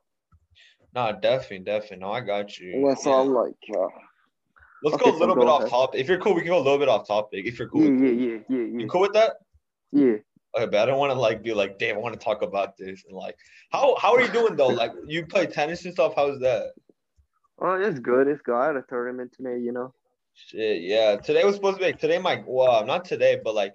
No, 0.94 1.12
definitely, 1.20 1.60
definitely. 1.60 1.98
No, 1.98 2.12
I 2.12 2.22
got 2.22 2.58
you. 2.60 2.74
Well, 2.78 2.96
so 2.96 3.10
Yeah. 3.10 3.20
I'm 3.22 3.34
like, 3.34 3.56
uh, 3.76 3.88
Let's 4.84 4.96
okay, 4.96 5.10
go 5.12 5.18
a 5.18 5.20
little 5.20 5.36
go 5.36 5.42
bit 5.42 5.50
off 5.50 5.60
ahead. 5.62 5.72
topic. 5.72 6.00
If 6.02 6.08
you're 6.08 6.20
cool, 6.20 6.36
we 6.36 6.42
can 6.42 6.50
go 6.50 6.58
a 6.58 6.66
little 6.68 6.78
bit 6.78 6.88
off 6.90 7.08
topic. 7.08 7.46
If 7.46 7.58
you're 7.58 7.68
cool, 7.70 7.84
yeah, 7.84 7.90
with 7.90 8.02
yeah, 8.02 8.10
it. 8.10 8.46
yeah, 8.50 8.58
yeah, 8.58 8.64
you 8.66 8.80
yeah, 8.82 8.88
cool 8.88 9.02
with 9.02 9.14
that? 9.14 9.38
yeah. 9.92 10.18
Okay, 10.58 10.68
but 10.68 10.76
I 10.76 10.86
don't 10.86 11.00
want 11.00 11.12
to 11.12 11.20
like 11.20 11.44
be 11.44 11.54
like, 11.54 11.80
damn, 11.80 11.96
I 11.98 12.00
want 12.00 12.14
to 12.18 12.24
talk 12.24 12.42
about 12.44 12.78
this 12.78 13.04
and 13.08 13.18
like, 13.18 13.36
how 13.72 13.96
how 13.98 14.14
are 14.14 14.22
you 14.22 14.32
doing 14.32 14.56
though? 14.56 14.68
Like, 14.68 14.92
you 15.06 15.26
play 15.26 15.48
tennis 15.48 15.84
and 15.86 15.94
stuff. 15.94 16.14
How's 16.16 16.40
that? 16.40 16.72
Oh, 17.60 17.74
it's 17.76 18.00
good. 18.00 18.28
It's 18.28 18.42
good. 18.42 18.56
I 18.56 18.68
had 18.68 18.76
a 18.76 18.82
tournament 18.82 19.34
today, 19.36 19.60
you 19.60 19.72
know. 19.72 19.94
Shit, 20.34 20.82
yeah. 20.82 21.16
Today 21.16 21.44
was 21.46 21.56
supposed 21.56 21.78
to 21.78 21.80
be 21.80 21.92
like, 21.92 22.00
today. 22.00 22.18
My 22.18 22.44
well, 22.46 22.86
not 22.86 23.06
today, 23.06 23.40
but 23.42 23.56
like 23.56 23.74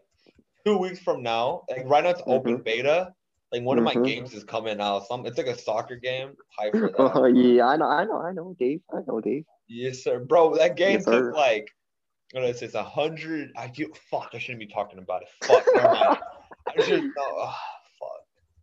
two 0.67 0.77
weeks 0.77 0.99
from 0.99 1.23
now. 1.23 1.63
Like 1.71 1.87
right 1.87 2.05
now, 2.05 2.11
it's 2.11 2.23
open 2.27 2.59
Mhm. 2.59 2.65
beta. 2.65 3.15
Like 3.51 3.63
one 3.63 3.79
of 3.79 3.85
my 3.85 3.95
Mhm. 3.95 4.05
games 4.05 4.35
is 4.35 4.45
coming 4.45 4.81
out. 4.81 5.07
Some 5.07 5.25
it's 5.27 5.39
like 5.39 5.47
a 5.47 5.59
soccer 5.59 5.97
game. 5.97 6.37
Hype 6.59 6.73
for 6.73 6.91
that. 6.93 7.17
Oh 7.17 7.25
yeah, 7.25 7.67
I 7.67 7.77
know, 7.77 7.87
I 7.87 8.05
know, 8.05 8.19
I 8.21 8.33
know, 8.33 8.55
Dave. 8.59 8.83
I 8.93 8.99
know, 9.07 9.21
Dave. 9.21 9.45
Yes, 9.69 10.05
sir, 10.05 10.21
bro. 10.21 10.55
That 10.57 10.77
game 10.77 10.97
Yes, 11.01 11.05
took 11.07 11.35
like, 11.35 11.69
what 12.33 12.45
is 12.45 12.61
this? 12.61 12.75
A 12.75 12.83
hundred. 12.83 13.51
I 13.57 13.69
feel 13.69 13.89
fuck. 14.11 14.31
I 14.35 14.39
shouldn't 14.39 14.61
be 14.61 14.67
talking 14.67 14.99
about 14.99 15.23
it. 15.23 15.29
Fuck. 15.47 15.65
I 16.77 16.83
should. 16.83 17.11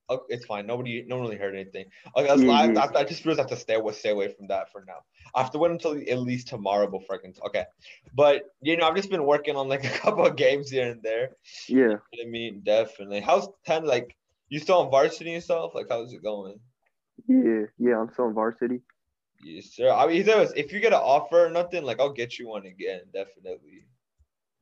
Oh. 0.09 0.23
It's 0.29 0.45
fine. 0.45 0.65
Nobody, 0.65 1.03
no 1.07 1.17
one 1.17 1.25
really 1.25 1.37
heard 1.37 1.55
anything. 1.55 1.85
Okay, 2.15 2.27
that's 2.27 2.41
Yeah, 2.41 2.47
mm-hmm. 2.47 2.75
live. 2.75 2.95
I, 2.95 2.99
I 2.99 3.03
just 3.03 3.25
realized 3.25 3.39
I 3.39 3.43
have 3.43 3.49
to 3.51 3.57
stay 3.57 3.75
away, 3.75 3.93
stay 3.93 4.09
away 4.09 4.33
from 4.33 4.47
that 4.47 4.71
for 4.71 4.83
now. 4.87 4.99
I 5.35 5.41
have 5.41 5.51
to 5.51 5.57
wait 5.57 5.71
until 5.71 5.97
at 5.97 6.19
least 6.19 6.47
tomorrow 6.47 6.87
before 6.87 7.15
I 7.15 7.19
can. 7.19 7.33
Okay, 7.45 7.65
but 8.13 8.43
you 8.61 8.77
know, 8.77 8.87
I've 8.87 8.95
just 8.95 9.09
been 9.09 9.25
working 9.25 9.55
on 9.55 9.67
like 9.67 9.83
a 9.95 9.97
couple 9.97 10.25
of 10.25 10.35
games 10.35 10.69
here 10.69 10.89
and 10.89 11.03
there. 11.03 11.31
Yeah. 11.67 11.75
You 11.77 12.23
know 12.23 12.27
I 12.27 12.29
mean, 12.29 12.61
definitely. 12.63 13.21
How's 13.21 13.47
ten? 13.65 13.85
Like, 13.85 14.15
you 14.49 14.59
still 14.59 14.79
on 14.79 14.91
varsity 14.91 15.33
and 15.33 15.43
stuff? 15.43 15.75
Like, 15.75 15.87
how's 15.89 16.13
it 16.13 16.23
going? 16.23 16.59
Yeah, 17.27 17.63
yeah, 17.77 17.99
I'm 17.99 18.09
still 18.11 18.25
on 18.25 18.33
varsity. 18.33 18.81
Yes, 19.43 19.71
sir. 19.73 19.91
I 19.91 20.07
mean, 20.07 20.23
if 20.27 20.71
you 20.71 20.79
get 20.79 20.93
an 20.93 20.99
offer 21.01 21.45
or 21.45 21.49
nothing, 21.49 21.83
like 21.83 21.99
I'll 21.99 22.13
get 22.13 22.39
you 22.39 22.47
one 22.47 22.65
again, 22.65 23.01
definitely. 23.13 23.85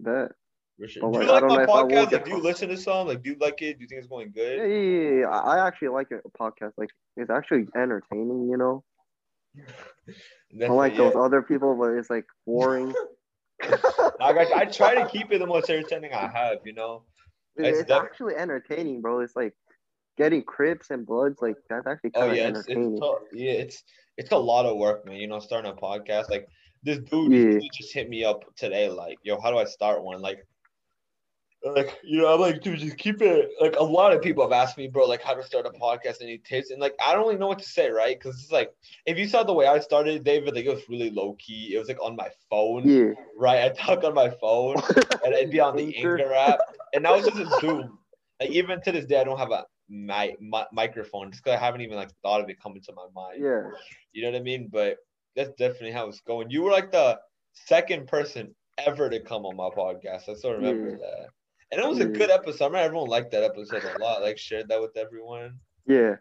That. 0.01 0.31
For 0.79 0.87
sure. 0.87 1.09
But, 1.11 1.19
do 1.19 1.25
you 1.25 1.31
I 1.31 1.33
like 1.33 1.41
don't 1.41 1.49
my 1.57 1.63
if 1.63 1.69
I 1.69 1.73
will 1.83 1.89
podcast? 1.89 2.09
get 2.09 2.11
Like, 2.13 2.25
do 2.25 2.31
you 2.31 2.41
listen 2.41 2.69
to 2.69 2.77
some? 2.77 3.07
Like, 3.07 3.23
do 3.23 3.29
you 3.31 3.37
like 3.39 3.61
it? 3.61 3.77
Do 3.77 3.83
you 3.83 3.87
think 3.87 3.99
it's 3.99 4.07
going 4.07 4.31
good? 4.31 4.57
yeah, 4.59 4.65
yeah, 4.65 5.19
yeah. 5.21 5.27
I 5.29 5.57
I 5.57 5.67
actually 5.67 5.87
like 5.89 6.07
a 6.11 6.19
podcast. 6.37 6.71
Like, 6.77 6.89
it's 7.17 7.29
actually 7.29 7.65
entertaining, 7.75 8.49
you 8.49 8.57
know. 8.57 8.83
I 10.61 10.67
like 10.67 10.93
it, 10.93 10.97
those 10.97 11.15
other 11.15 11.41
people, 11.41 11.75
but 11.75 11.91
it's 11.91 12.09
like 12.09 12.25
boring. 12.45 12.93
I 13.63 14.33
got. 14.33 14.51
I 14.53 14.65
try 14.65 14.95
to 14.95 15.07
keep 15.07 15.31
it 15.31 15.39
the 15.39 15.47
most 15.47 15.69
entertaining 15.69 16.13
I 16.13 16.27
have. 16.27 16.57
You 16.65 16.73
know. 16.73 17.03
It's 17.55 17.79
it's 17.79 17.87
def- 17.87 18.03
actually 18.03 18.35
entertaining, 18.35 19.01
bro. 19.01 19.21
It's 19.21 19.35
like 19.35 19.53
getting 20.17 20.43
Crips 20.43 20.89
and 20.89 21.05
Bloods. 21.05 21.39
Like 21.41 21.55
that's 21.69 21.87
actually 21.87 22.11
Oh 22.15 22.19
kind 22.19 22.31
of 22.31 22.37
yeah, 22.37 22.47
it's, 22.49 22.57
entertaining. 22.59 22.91
it's 22.93 22.99
tough. 22.99 23.17
yeah, 23.33 23.51
it's 23.51 23.83
it's 24.17 24.31
a 24.31 24.37
lot 24.37 24.65
of 24.65 24.77
work, 24.77 25.05
man. 25.05 25.15
You 25.17 25.27
know, 25.27 25.39
starting 25.39 25.71
a 25.71 25.75
podcast. 25.75 26.29
Like 26.29 26.47
this 26.83 26.99
dude, 26.99 27.31
Yeah. 27.31 27.43
this 27.45 27.63
dude 27.63 27.71
just 27.73 27.93
hit 27.93 28.09
me 28.09 28.25
up 28.25 28.43
today. 28.57 28.89
Like, 28.89 29.17
yo, 29.23 29.39
how 29.39 29.51
do 29.51 29.57
I 29.57 29.63
start 29.65 30.03
one? 30.03 30.21
Like, 30.21 30.39
like 31.73 31.97
you 32.03 32.21
know, 32.21 32.33
I'm 32.33 32.39
like, 32.39 32.61
dude, 32.61 32.79
just 32.79 32.97
keep 32.97 33.21
it. 33.21 33.49
Like 33.59 33.75
a 33.77 33.83
lot 33.83 34.13
of 34.13 34.21
people 34.21 34.43
have 34.43 34.51
asked 34.51 34.77
me, 34.77 34.87
bro, 34.87 35.05
like 35.05 35.23
how 35.23 35.33
to 35.33 35.43
start 35.43 35.65
a 35.65 35.71
podcast 35.71 36.21
and 36.21 36.43
tips, 36.45 36.69
and 36.69 36.79
like 36.79 36.93
I 37.05 37.13
don't 37.13 37.25
really 37.25 37.39
know 37.39 37.47
what 37.47 37.59
to 37.59 37.65
say, 37.65 37.89
right? 37.89 38.17
Because 38.19 38.39
it's 38.41 38.51
like 38.51 38.71
if 39.05 39.17
you 39.17 39.27
saw 39.27 39.43
the 39.43 39.53
way 39.53 39.65
I 39.67 39.79
started, 39.79 40.23
David, 40.23 40.55
like 40.55 40.65
it 40.65 40.73
was 40.73 40.87
really 40.89 41.09
low 41.09 41.35
key. 41.39 41.73
It 41.75 41.79
was 41.79 41.87
like 41.87 42.01
on 42.03 42.15
my 42.15 42.29
phone, 42.49 42.87
yeah. 42.87 43.13
right? 43.37 43.63
I 43.63 43.69
talk 43.69 44.03
on 44.03 44.13
my 44.13 44.29
phone, 44.41 44.75
and 45.23 45.33
it'd 45.33 45.51
be 45.51 45.59
on 45.59 45.75
the 45.75 45.95
Anchor. 45.97 46.33
App, 46.33 46.59
and 46.93 47.03
that 47.05 47.15
was 47.15 47.25
just 47.25 47.39
a 47.39 47.59
Zoom. 47.61 47.97
Like 48.39 48.49
even 48.51 48.81
to 48.81 48.91
this 48.91 49.05
day, 49.05 49.19
I 49.19 49.23
don't 49.23 49.39
have 49.39 49.51
a 49.51 49.65
mi- 49.89 50.35
mi- 50.39 50.65
microphone 50.71 51.31
just 51.31 51.43
because 51.43 51.57
I 51.57 51.63
haven't 51.63 51.81
even 51.81 51.95
like 51.95 52.11
thought 52.21 52.41
of 52.41 52.49
it 52.49 52.61
coming 52.61 52.81
to 52.83 52.93
my 52.93 53.05
mind. 53.15 53.41
Yeah. 53.41 53.69
You 54.13 54.23
know 54.23 54.31
what 54.31 54.39
I 54.39 54.43
mean? 54.43 54.69
But 54.71 54.97
that's 55.35 55.51
definitely 55.57 55.91
how 55.91 56.07
it's 56.07 56.21
going. 56.21 56.49
You 56.49 56.63
were 56.63 56.71
like 56.71 56.91
the 56.91 57.19
second 57.53 58.07
person 58.07 58.53
ever 58.77 59.09
to 59.09 59.19
come 59.21 59.45
on 59.45 59.55
my 59.55 59.69
podcast. 59.69 60.29
I 60.29 60.33
still 60.35 60.53
remember 60.53 60.91
Yeah. 60.91 60.97
that. 60.97 61.27
And 61.71 61.81
it 61.81 61.87
was 61.87 61.99
a 61.99 62.05
good 62.05 62.29
episode. 62.29 62.65
I 62.65 62.67
remember 62.67 62.85
everyone 62.85 63.09
liked 63.09 63.31
that 63.31 63.43
episode 63.43 63.83
a 63.83 63.97
lot. 63.99 64.21
Like 64.21 64.37
shared 64.37 64.69
that 64.69 64.81
with 64.81 64.95
everyone. 64.97 65.59
Yeah. 65.87 66.15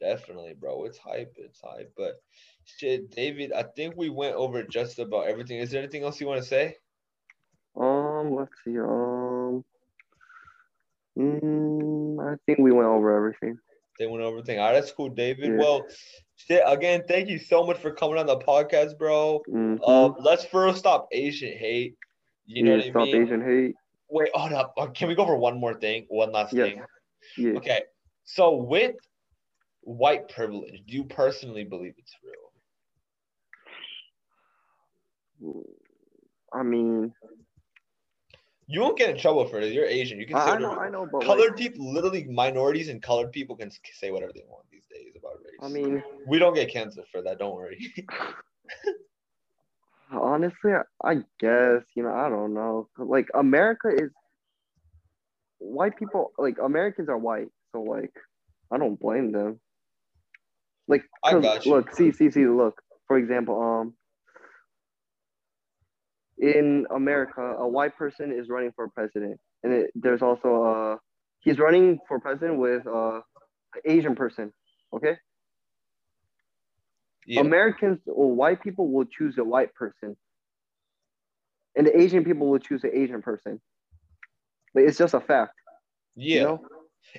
Definitely, 0.00 0.54
bro. 0.54 0.84
It's 0.84 0.98
hype. 0.98 1.34
It's 1.38 1.60
hype. 1.60 1.92
But 1.96 2.20
shit, 2.64 3.10
David, 3.10 3.52
I 3.52 3.62
think 3.62 3.94
we 3.96 4.10
went 4.10 4.34
over 4.34 4.62
just 4.62 4.98
about 4.98 5.28
everything. 5.28 5.58
Is 5.58 5.70
there 5.70 5.80
anything 5.80 6.02
else 6.02 6.20
you 6.20 6.26
want 6.26 6.42
to 6.42 6.48
say? 6.48 6.76
Um, 7.76 8.34
let's 8.34 8.52
see. 8.64 8.78
Um, 8.78 9.64
mm, 11.18 12.32
I 12.32 12.36
think 12.44 12.58
we 12.58 12.72
went 12.72 12.88
over 12.88 13.16
everything. 13.16 13.58
They 13.98 14.06
went 14.06 14.22
over 14.22 14.38
everything. 14.38 14.58
All 14.58 14.66
right, 14.66 14.74
that's 14.74 14.92
cool, 14.92 15.08
David. 15.08 15.52
Yeah. 15.52 15.58
Well, 15.58 15.86
shit, 16.36 16.62
again, 16.66 17.04
thank 17.08 17.28
you 17.28 17.38
so 17.38 17.64
much 17.64 17.78
for 17.78 17.92
coming 17.92 18.18
on 18.18 18.26
the 18.26 18.38
podcast, 18.38 18.98
bro. 18.98 19.42
Mhm. 19.48 19.88
Um, 19.88 20.16
let's 20.20 20.44
first 20.44 20.78
stop 20.78 21.08
Asian 21.12 21.56
hate. 21.56 21.96
You 22.44 22.62
know 22.62 22.72
yeah, 22.72 22.76
what 22.76 22.82
I 22.82 22.84
mean? 22.84 22.92
stop 22.92 23.06
mean? 23.06 23.22
Asian 23.22 23.42
hate. 23.42 23.74
Wait, 24.08 24.30
hold 24.34 24.52
up. 24.52 24.74
Uh, 24.76 24.86
Can 24.88 25.08
we 25.08 25.14
go 25.14 25.22
over 25.22 25.36
one 25.36 25.58
more 25.58 25.74
thing? 25.74 26.06
One 26.08 26.32
last 26.32 26.52
Yes. 26.52 26.68
thing. 26.68 26.82
Yeah. 27.36 27.58
Okay. 27.58 27.82
So 28.24 28.56
with 28.56 28.96
white 29.80 30.28
privilege, 30.28 30.82
do 30.86 30.94
you 30.94 31.04
personally 31.04 31.64
believe 31.64 31.94
it's 31.98 32.14
real? 32.22 32.34
I 36.52 36.62
mean, 36.62 37.12
You 38.68 38.80
won't 38.80 38.98
get 38.98 39.10
in 39.10 39.18
trouble 39.18 39.46
for 39.46 39.60
it. 39.60 39.72
You're 39.72 39.84
Asian. 39.86 40.18
You 40.18 40.26
can 40.26 40.36
say 40.36 40.42
I, 40.42 40.54
I 40.54 40.58
know, 40.58 40.72
I 40.72 40.88
know, 40.88 41.06
but 41.06 41.22
Colored 41.22 41.50
like, 41.50 41.56
people, 41.56 41.92
literally 41.92 42.24
minorities 42.24 42.88
and 42.88 43.00
colored 43.02 43.30
people 43.30 43.54
can 43.56 43.70
say 43.92 44.10
whatever 44.10 44.32
they 44.34 44.42
want 44.48 44.64
these 44.70 44.86
days 44.86 45.12
about 45.16 45.38
race. 45.44 45.60
I 45.62 45.68
mean, 45.68 46.02
we 46.26 46.38
don't 46.38 46.54
get 46.54 46.72
canceled 46.72 47.06
for 47.12 47.22
that. 47.22 47.38
Don't 47.38 47.54
worry. 47.54 47.92
honestly, 50.12 50.72
I, 51.04 51.14
guess 51.40 51.82
you 51.94 52.02
know, 52.02 52.12
I 52.14 52.28
don't 52.28 52.54
know. 52.54 52.88
Like 52.98 53.28
America 53.34 53.88
is 53.88 54.10
white 55.58 55.96
people. 55.96 56.32
Like 56.38 56.56
Americans 56.62 57.08
are 57.08 57.18
white, 57.18 57.48
so 57.72 57.82
like, 57.82 58.12
I 58.72 58.78
don't 58.78 58.98
blame 58.98 59.32
them. 59.32 59.60
Like, 60.88 61.04
I 61.24 61.30
'cause, 61.32 61.42
got 61.42 61.66
you. 61.66 61.72
look, 61.72 61.94
see, 61.96 62.12
see, 62.12 62.30
see. 62.30 62.46
Look, 62.46 62.80
for 63.08 63.18
example, 63.18 63.60
um, 63.60 63.94
in 66.38 66.86
America, 66.94 67.42
a 67.42 67.68
white 67.68 67.96
person 67.96 68.32
is 68.32 68.48
running 68.48 68.72
for 68.76 68.88
president, 68.88 69.40
and 69.62 69.72
it, 69.72 69.90
there's 69.94 70.22
also 70.22 70.64
uh, 70.64 70.96
he's 71.40 71.58
running 71.58 71.98
for 72.08 72.20
president 72.20 72.58
with 72.58 72.86
uh, 72.86 73.20
an 73.74 73.82
Asian 73.84 74.14
person. 74.14 74.52
Okay. 74.94 75.16
Yeah. 77.26 77.40
Americans 77.40 78.00
or 78.06 78.32
white 78.34 78.62
people 78.62 78.90
will 78.90 79.04
choose 79.04 79.36
a 79.38 79.44
white 79.44 79.74
person, 79.74 80.16
and 81.76 81.86
the 81.86 81.98
Asian 82.00 82.24
people 82.24 82.48
will 82.48 82.58
choose 82.58 82.84
an 82.84 82.90
Asian 82.94 83.22
person. 83.22 83.60
Like 84.74 84.86
it's 84.86 84.98
just 84.98 85.14
a 85.14 85.20
fact. 85.20 85.52
yeah. 86.14 86.34
You 86.36 86.42
know? 86.42 86.64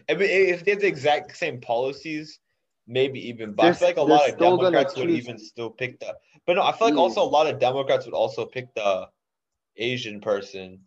I 0.09 0.13
mean, 0.15 0.29
if 0.29 0.65
they 0.65 0.71
have 0.71 0.81
the 0.81 0.87
exact 0.87 1.37
same 1.37 1.59
policies, 1.61 2.39
maybe 2.87 3.29
even. 3.29 3.53
But 3.53 3.65
I 3.67 3.73
feel 3.73 3.87
like 3.87 3.97
a 3.97 4.01
lot 4.01 4.29
of 4.29 4.37
Democrats 4.37 4.95
would 4.95 5.09
even 5.09 5.37
still 5.37 5.69
pick 5.69 5.99
the. 5.99 6.15
But 6.45 6.57
no, 6.57 6.63
I 6.63 6.71
feel 6.71 6.87
like 6.87 6.95
Yeah. 6.95 7.01
also 7.01 7.23
a 7.23 7.31
lot 7.37 7.47
of 7.47 7.59
Democrats 7.59 8.05
would 8.05 8.13
also 8.13 8.45
pick 8.45 8.73
the 8.75 9.07
Asian 9.77 10.21
person 10.21 10.79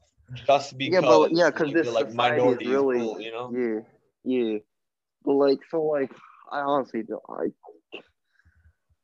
just 0.47 0.77
because. 0.79 1.03
Yeah, 1.03 1.09
but 1.09 1.33
yeah, 1.33 1.51
because 1.51 1.69
like, 1.69 1.85
this 1.85 1.95
like 1.95 2.13
minorities, 2.15 2.69
really 2.69 3.25
you 3.25 3.33
know. 3.33 3.51
yeah, 3.53 3.81
yeah. 4.25 4.59
But 5.25 5.35
like, 5.35 5.59
so 5.71 5.83
like, 5.83 6.13
I 6.53 6.61
honestly 6.61 7.03
don't. 7.03 7.23
I, 7.29 7.47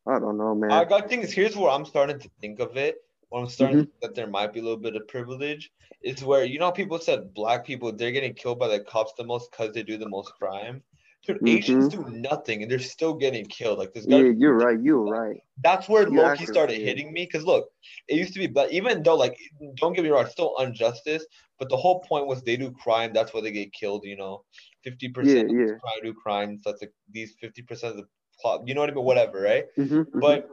I 0.08 0.18
don't 0.18 0.38
know, 0.38 0.54
man. 0.54 0.70
I 0.70 0.84
got 0.84 1.08
things. 1.08 1.32
Here's 1.32 1.56
where 1.56 1.70
I'm 1.70 1.84
starting 1.84 2.18
to 2.20 2.30
think 2.40 2.60
of 2.60 2.76
it. 2.76 2.96
When 3.28 3.42
I'm 3.42 3.48
starting 3.48 3.78
Mm-hmm. 3.78 3.84
to 3.84 3.90
think 3.90 4.00
that 4.02 4.14
there 4.14 4.28
might 4.28 4.52
be 4.52 4.60
a 4.60 4.62
little 4.62 4.78
bit 4.78 4.94
of 4.96 5.06
privilege, 5.08 5.70
is 6.02 6.22
where 6.22 6.44
you 6.44 6.58
know 6.60 6.70
people 6.70 6.98
said 6.98 7.34
black 7.34 7.66
people 7.66 7.92
they're 7.92 8.12
getting 8.12 8.34
killed 8.34 8.58
by 8.60 8.68
the 8.68 8.80
cops 8.80 9.12
the 9.18 9.24
most 9.24 9.50
because 9.50 9.74
they 9.74 9.82
do 9.82 9.96
the 9.98 10.08
most 10.08 10.32
crime. 10.34 10.82
Dude, 11.26 11.40
Mhm. 11.40 11.58
Asians 11.58 11.88
do 11.88 12.04
nothing 12.08 12.62
and 12.62 12.70
they're 12.70 12.78
still 12.78 13.14
getting 13.14 13.46
killed. 13.46 13.78
Like 13.78 13.92
this 13.92 14.06
guy. 14.06 14.18
Yeah, 14.18 14.32
you're 14.38 14.54
right. 14.56 14.78
You're 14.80 15.02
right. 15.02 15.36
That's 15.64 15.88
where 15.88 16.02
You're 16.04 16.22
Loki 16.22 16.30
accurate, 16.42 16.48
started 16.54 16.78
yeah. 16.78 16.84
hitting 16.86 17.12
me 17.12 17.24
because 17.24 17.44
look, 17.44 17.68
it 18.06 18.14
used 18.16 18.32
to 18.34 18.38
be, 18.38 18.46
but 18.46 18.70
even 18.70 19.02
though 19.02 19.16
like, 19.16 19.36
don't 19.76 19.92
get 19.92 20.04
me 20.04 20.10
wrong, 20.10 20.22
it's 20.22 20.30
still 20.32 20.54
injustice. 20.60 21.26
But 21.58 21.68
the 21.68 21.76
whole 21.76 22.00
point 22.00 22.28
was 22.28 22.42
they 22.42 22.56
do 22.56 22.70
crime, 22.70 23.12
that's 23.12 23.34
why 23.34 23.40
they 23.40 23.50
get 23.50 23.72
killed. 23.72 24.04
You 24.04 24.16
know, 24.16 24.44
fifty 24.84 25.06
Yeah, 25.06 25.12
percent 25.14 25.50
yeah. 25.50 25.74
crime 25.82 26.00
do 26.04 26.14
crimes. 26.14 26.60
That's 26.64 26.80
like 26.80 26.92
these 27.10 27.34
fifty 27.40 27.62
percent 27.62 27.92
of 27.92 27.96
the. 27.96 28.06
You 28.44 28.74
know 28.74 28.80
what 28.80 28.90
I 28.90 28.94
mean? 28.94 29.04
Whatever, 29.04 29.40
right? 29.40 29.64
hmm 29.76 30.02
But 30.14 30.48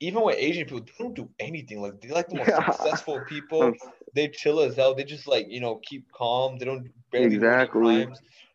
even 0.00 0.22
with 0.22 0.36
Asian 0.38 0.64
people, 0.64 0.80
they 0.80 0.92
don't 0.98 1.14
do 1.14 1.28
anything. 1.38 1.80
Like 1.80 2.00
they 2.00 2.08
like 2.08 2.28
the 2.28 2.36
most 2.36 2.48
Yeah. 2.48 2.56
successful 2.66 3.20
people. 3.20 3.72
They 4.14 4.28
chill 4.28 4.60
as 4.60 4.76
hell. 4.76 4.94
They 4.94 5.04
just 5.04 5.26
like 5.26 5.46
you 5.48 5.60
know 5.60 5.76
keep 5.82 6.10
calm. 6.12 6.58
They 6.58 6.64
don't 6.64 6.88
barely 7.10 7.36
Exactly. 7.36 8.06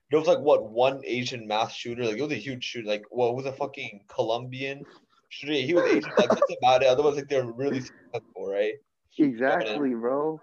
There 0.10 0.19
was 0.19 0.28
like 0.28 0.39
what 0.39 0.69
one 0.69 1.02
Asian 1.06 1.47
mass 1.47 1.74
shooter. 1.74 2.04
Like 2.06 2.17
it 2.17 2.21
was 2.21 2.32
a 2.32 2.36
huge 2.36 2.63
shooter. 2.63 2.88
Like 2.88 3.04
what 3.10 3.30
it 3.30 3.36
was 3.36 3.45
a 3.45 3.54
fucking 3.54 4.06
Colombian 4.08 4.86
shooter. 5.30 5.54
He 5.54 5.74
was 5.74 5.86
Asian. 5.86 6.13
Like 6.17 6.34
that's 6.34 6.54
about 6.62 6.84
it. 6.84 6.88
Otherwise, 6.89 7.15
like 7.15 7.28
they're 7.30 7.45
really 7.45 7.82
successful, 7.82 8.47
right? 8.47 8.74
exactly, 9.17 9.93
bro. 9.93 10.39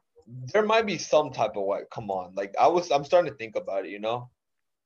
There 0.52 0.64
might 0.64 0.86
be 0.86 0.98
some 0.98 1.30
type 1.32 1.56
of 1.56 1.64
white. 1.64 1.90
Come 1.90 2.10
on, 2.10 2.34
like 2.34 2.54
I 2.58 2.68
was. 2.68 2.90
I'm 2.90 3.04
starting 3.04 3.30
to 3.30 3.36
think 3.38 3.56
about 3.56 3.86
it. 3.86 3.90
You 3.90 4.00
know. 4.00 4.30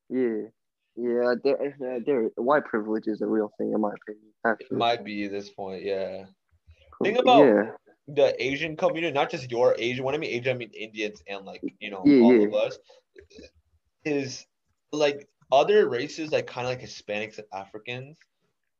Yeah. 0.09 0.49
Yeah, 0.95 1.33
there, 1.43 1.75
uh, 1.81 1.99
there, 2.05 2.29
white 2.35 2.65
privilege 2.65 3.07
is 3.07 3.21
a 3.21 3.27
real 3.27 3.51
thing 3.57 3.73
in 3.73 3.81
my 3.81 3.91
opinion. 4.01 4.31
It 4.59 4.71
might 4.71 5.03
be 5.03 5.25
at 5.25 5.31
this 5.31 5.49
point. 5.49 5.83
Yeah. 5.83 6.25
think 7.03 7.17
about- 7.17 7.39
yeah, 7.45 7.71
the 8.07 8.35
Asian 8.43 8.75
community, 8.77 9.11
not 9.13 9.29
just 9.31 9.49
your 9.49 9.75
Asian. 9.79 10.03
When 10.05 10.13
I 10.13 10.17
mean 10.17 10.29
Asian, 10.31 10.55
I 10.55 10.59
mean 10.59 10.71
Indians 10.71 11.23
and 11.27 11.45
like 11.45 11.61
you 11.79 11.89
know 11.89 12.03
Yeah, 12.05 12.21
all 12.23 12.35
yeah. 12.35 12.47
of 12.47 12.53
us. 12.53 12.77
Is 14.05 14.45
like 14.91 15.27
other 15.51 15.87
races, 15.87 16.31
like 16.31 16.45
kind 16.45 16.67
of 16.67 16.71
like 16.73 16.81
Hispanics 16.81 17.37
and 17.37 17.47
Africans. 17.53 18.17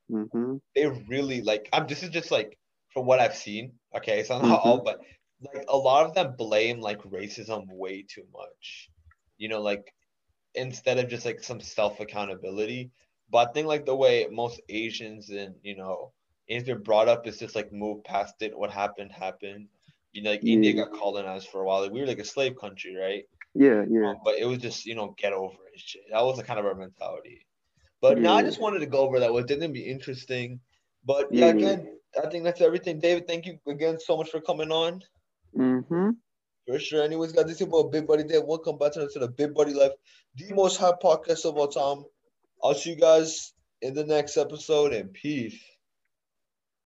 hmm 0.10 0.58
They 0.76 0.88
really 1.08 1.41
like. 1.41 1.69
I'm. 1.71 1.88
This 1.88 2.04
is 2.04 2.10
just 2.10 2.30
like 2.30 2.58
from 2.93 3.06
what 3.06 3.19
I've 3.19 3.36
seen. 3.36 3.73
Okay, 3.95 4.19
it's 4.19 4.30
not 4.30 4.43
Mhm. 4.43 4.60
all, 4.65 4.82
but 4.84 4.99
like 5.41 5.63
a 5.69 5.78
lot 5.78 6.06
of 6.06 6.13
them 6.13 6.36
blame 6.38 6.82
like 6.82 7.02
racism 7.04 7.65
way 7.69 8.04
too 8.04 8.26
much. 8.34 8.89
You 9.38 9.47
know, 9.47 9.62
like 9.62 9.93
instead 10.55 10.97
of 10.99 11.09
just 11.09 11.25
like 11.25 11.43
some 11.43 11.59
self 11.61 11.99
accountability. 11.99 12.91
But 13.29 13.49
I 13.49 13.51
think 13.53 13.67
like 13.67 13.85
the 13.85 13.95
way 13.95 14.27
most 14.31 14.61
Asians 14.69 15.29
and 15.29 15.55
you 15.63 15.75
know 15.75 16.11
Asians 16.49 16.69
are 16.69 16.79
brought 16.79 17.07
up 17.07 17.27
is 17.27 17.39
just 17.39 17.55
like 17.55 17.71
move 17.71 18.03
past 18.03 18.35
it. 18.41 18.57
What 18.57 18.71
happened 18.71 19.11
happened. 19.11 19.67
You 20.11 20.23
know, 20.23 20.31
like 20.31 20.45
India 20.45 20.73
got 20.73 20.93
colonized 20.93 21.47
for 21.49 21.61
a 21.61 21.65
while. 21.65 21.81
Like, 21.81 21.91
we 21.91 21.99
were 22.01 22.07
like 22.07 22.19
a 22.19 22.25
slave 22.25 22.55
country, 22.59 22.95
right? 22.95 23.23
yeah, 23.55 23.83
yeah. 23.89 24.09
Um, 24.09 24.17
but 24.23 24.35
it 24.37 24.45
was 24.45 24.59
just 24.59 24.85
you 24.85 24.95
know 24.95 25.15
get 25.17 25.33
over 25.33 25.55
it. 25.73 25.79
Shit. 25.79 26.03
That 26.11 26.23
was 26.23 26.37
the 26.37 26.43
kind 26.43 26.59
of 26.59 26.65
our 26.65 26.75
mentality. 26.75 27.45
But 28.01 28.19
now 28.19 28.35
I 28.35 28.43
just 28.43 28.59
wanted 28.61 28.79
to 28.79 28.85
go 28.85 28.99
over 28.99 29.19
that. 29.19 29.33
It 29.33 29.47
didn't 29.47 29.73
be 29.73 29.85
interesting. 29.89 30.59
But 31.05 31.27
yeah, 31.31 31.47
Yeah. 31.47 31.51
again, 31.53 31.97
I 32.21 32.27
think 32.29 32.43
that's 32.43 32.61
everything. 32.61 32.99
David, 32.99 33.27
thank 33.27 33.45
you 33.45 33.57
again 33.67 33.99
so 33.99 34.17
much 34.17 34.29
for 34.29 34.41
coming 34.41 34.71
on. 34.71 35.01
hmm 35.55 36.09
For 36.67 36.80
sure. 36.80 37.04
Anyways, 37.04 37.34
guys, 37.34 37.45
this 37.45 37.56
is 37.58 37.67
about 37.67 37.91
Big 37.91 38.08
Buddy 38.08 38.23
Day. 38.23 38.39
Welcome 38.39 38.78
back 38.78 38.93
to 38.93 38.99
the 38.99 39.28
Big 39.28 39.54
Buddy 39.54 39.73
Life, 39.73 39.91
the 40.36 40.54
most 40.54 40.78
high 40.78 40.93
podcast 41.04 41.45
of 41.45 41.58
all 41.58 41.67
time. 41.67 42.06
I'll 42.63 42.73
see 42.73 42.91
you 42.91 42.95
guys 42.95 43.54
in 43.82 43.93
the 43.93 44.06
next 44.06 44.38
episode 44.38 44.93
and 44.93 45.12
peace. 45.12 45.60